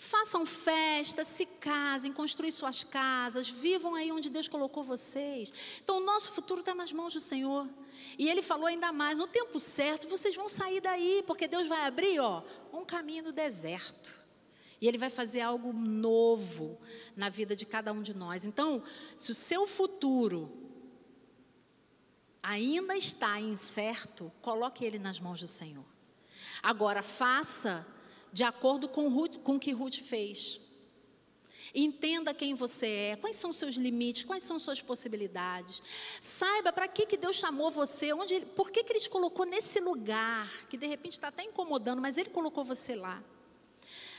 [0.01, 5.53] Façam festa, se casem, construam suas casas, vivam aí onde Deus colocou vocês.
[5.83, 7.67] Então, o nosso futuro está nas mãos do Senhor.
[8.17, 11.81] E Ele falou ainda mais: no tempo certo, vocês vão sair daí, porque Deus vai
[11.81, 12.41] abrir, ó,
[12.71, 14.17] um caminho do deserto.
[14.79, 16.79] E Ele vai fazer algo novo
[17.13, 18.45] na vida de cada um de nós.
[18.45, 18.81] Então,
[19.17, 20.49] se o seu futuro
[22.41, 25.85] ainda está incerto, coloque ele nas mãos do Senhor.
[26.63, 27.85] Agora, faça
[28.31, 30.61] de acordo com, o que Ruth fez.
[31.73, 35.81] Entenda quem você é, quais são seus limites, quais são suas possibilidades.
[36.19, 39.79] Saiba para que, que Deus chamou você, onde, por que, que Ele te colocou nesse
[39.79, 43.23] lugar, que de repente está até incomodando, mas Ele colocou você lá.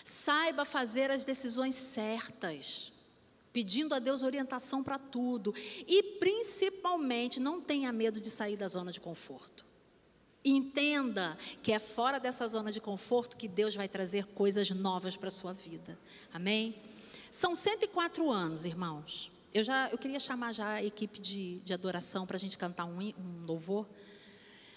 [0.05, 2.93] Saiba fazer as decisões certas,
[3.53, 5.55] pedindo a Deus orientação para tudo.
[5.87, 9.70] E principalmente, não tenha medo de sair da zona de conforto.
[10.45, 15.29] Entenda que é fora dessa zona de conforto que Deus vai trazer coisas novas para
[15.29, 15.99] a sua vida.
[16.33, 16.75] Amém?
[17.31, 19.31] São 104 anos, irmãos.
[19.53, 22.87] Eu já eu queria chamar já a equipe de, de adoração para a gente cantar
[22.87, 23.87] um, um louvor.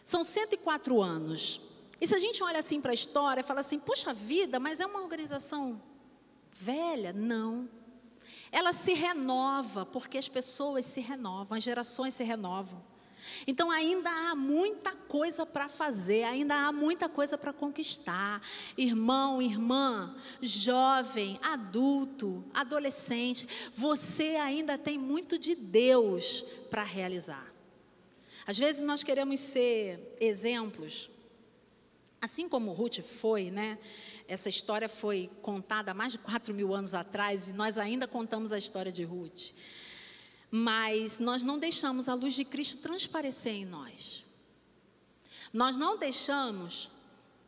[0.03, 1.61] São 104 anos.
[2.01, 4.82] E se a gente olha assim para a história e fala assim, puxa vida, mas
[4.82, 5.82] é uma organização
[6.51, 7.14] velha?
[7.14, 7.70] Não.
[8.51, 12.84] Ela se renova, porque as pessoas se renovam, as gerações se renovam.
[13.45, 18.41] Então ainda há muita coisa para fazer, ainda há muita coisa para conquistar.
[18.78, 27.51] Irmão, irmã, jovem, adulto, adolescente, você ainda tem muito de Deus para realizar.
[28.45, 31.09] Às vezes nós queremos ser exemplos,
[32.21, 33.78] assim como Ruth foi, né?
[34.28, 38.51] Essa história foi contada há mais de 4 mil anos atrás e nós ainda contamos
[38.51, 39.51] a história de Ruth
[40.56, 44.24] mas nós não deixamos a luz de Cristo transparecer em nós.
[45.51, 46.91] Nós não deixamos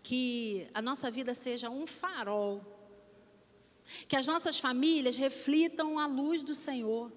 [0.01, 2.65] que a nossa vida seja um farol,
[4.07, 7.11] que as nossas famílias reflitam a luz do Senhor.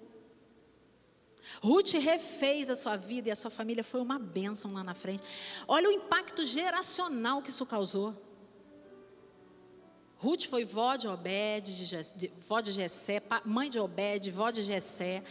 [1.59, 5.23] Ruth refez a sua vida e a sua família foi uma bênção lá na frente.
[5.67, 8.15] Olha o impacto geracional que isso causou.
[10.17, 15.23] Ruth foi vó de Obed, de, vó de Jessé, mãe de Obed, vó de Jessé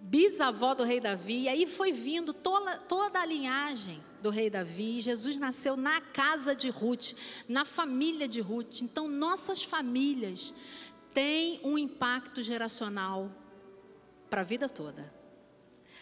[0.00, 5.00] bisavó do rei Davi, e aí foi vindo toda, toda a linhagem do rei Davi.
[5.00, 7.12] Jesus nasceu na casa de Ruth,
[7.48, 8.82] na família de Ruth.
[8.82, 10.54] Então, nossas famílias
[11.12, 13.30] têm um impacto geracional
[14.30, 15.12] para a vida toda.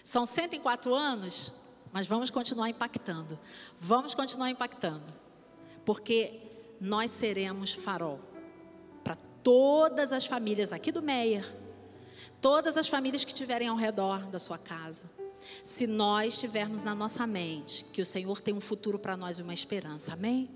[0.04, 1.52] São 104 anos,
[1.92, 3.38] mas vamos continuar impactando.
[3.80, 5.12] Vamos continuar impactando.
[5.84, 6.40] Porque
[6.80, 8.20] nós seremos farol
[9.02, 11.65] para todas as famílias aqui do Meier
[12.40, 15.10] todas as famílias que estiverem ao redor da sua casa.
[15.62, 19.42] Se nós tivermos na nossa mente que o Senhor tem um futuro para nós e
[19.42, 20.50] uma esperança, amém?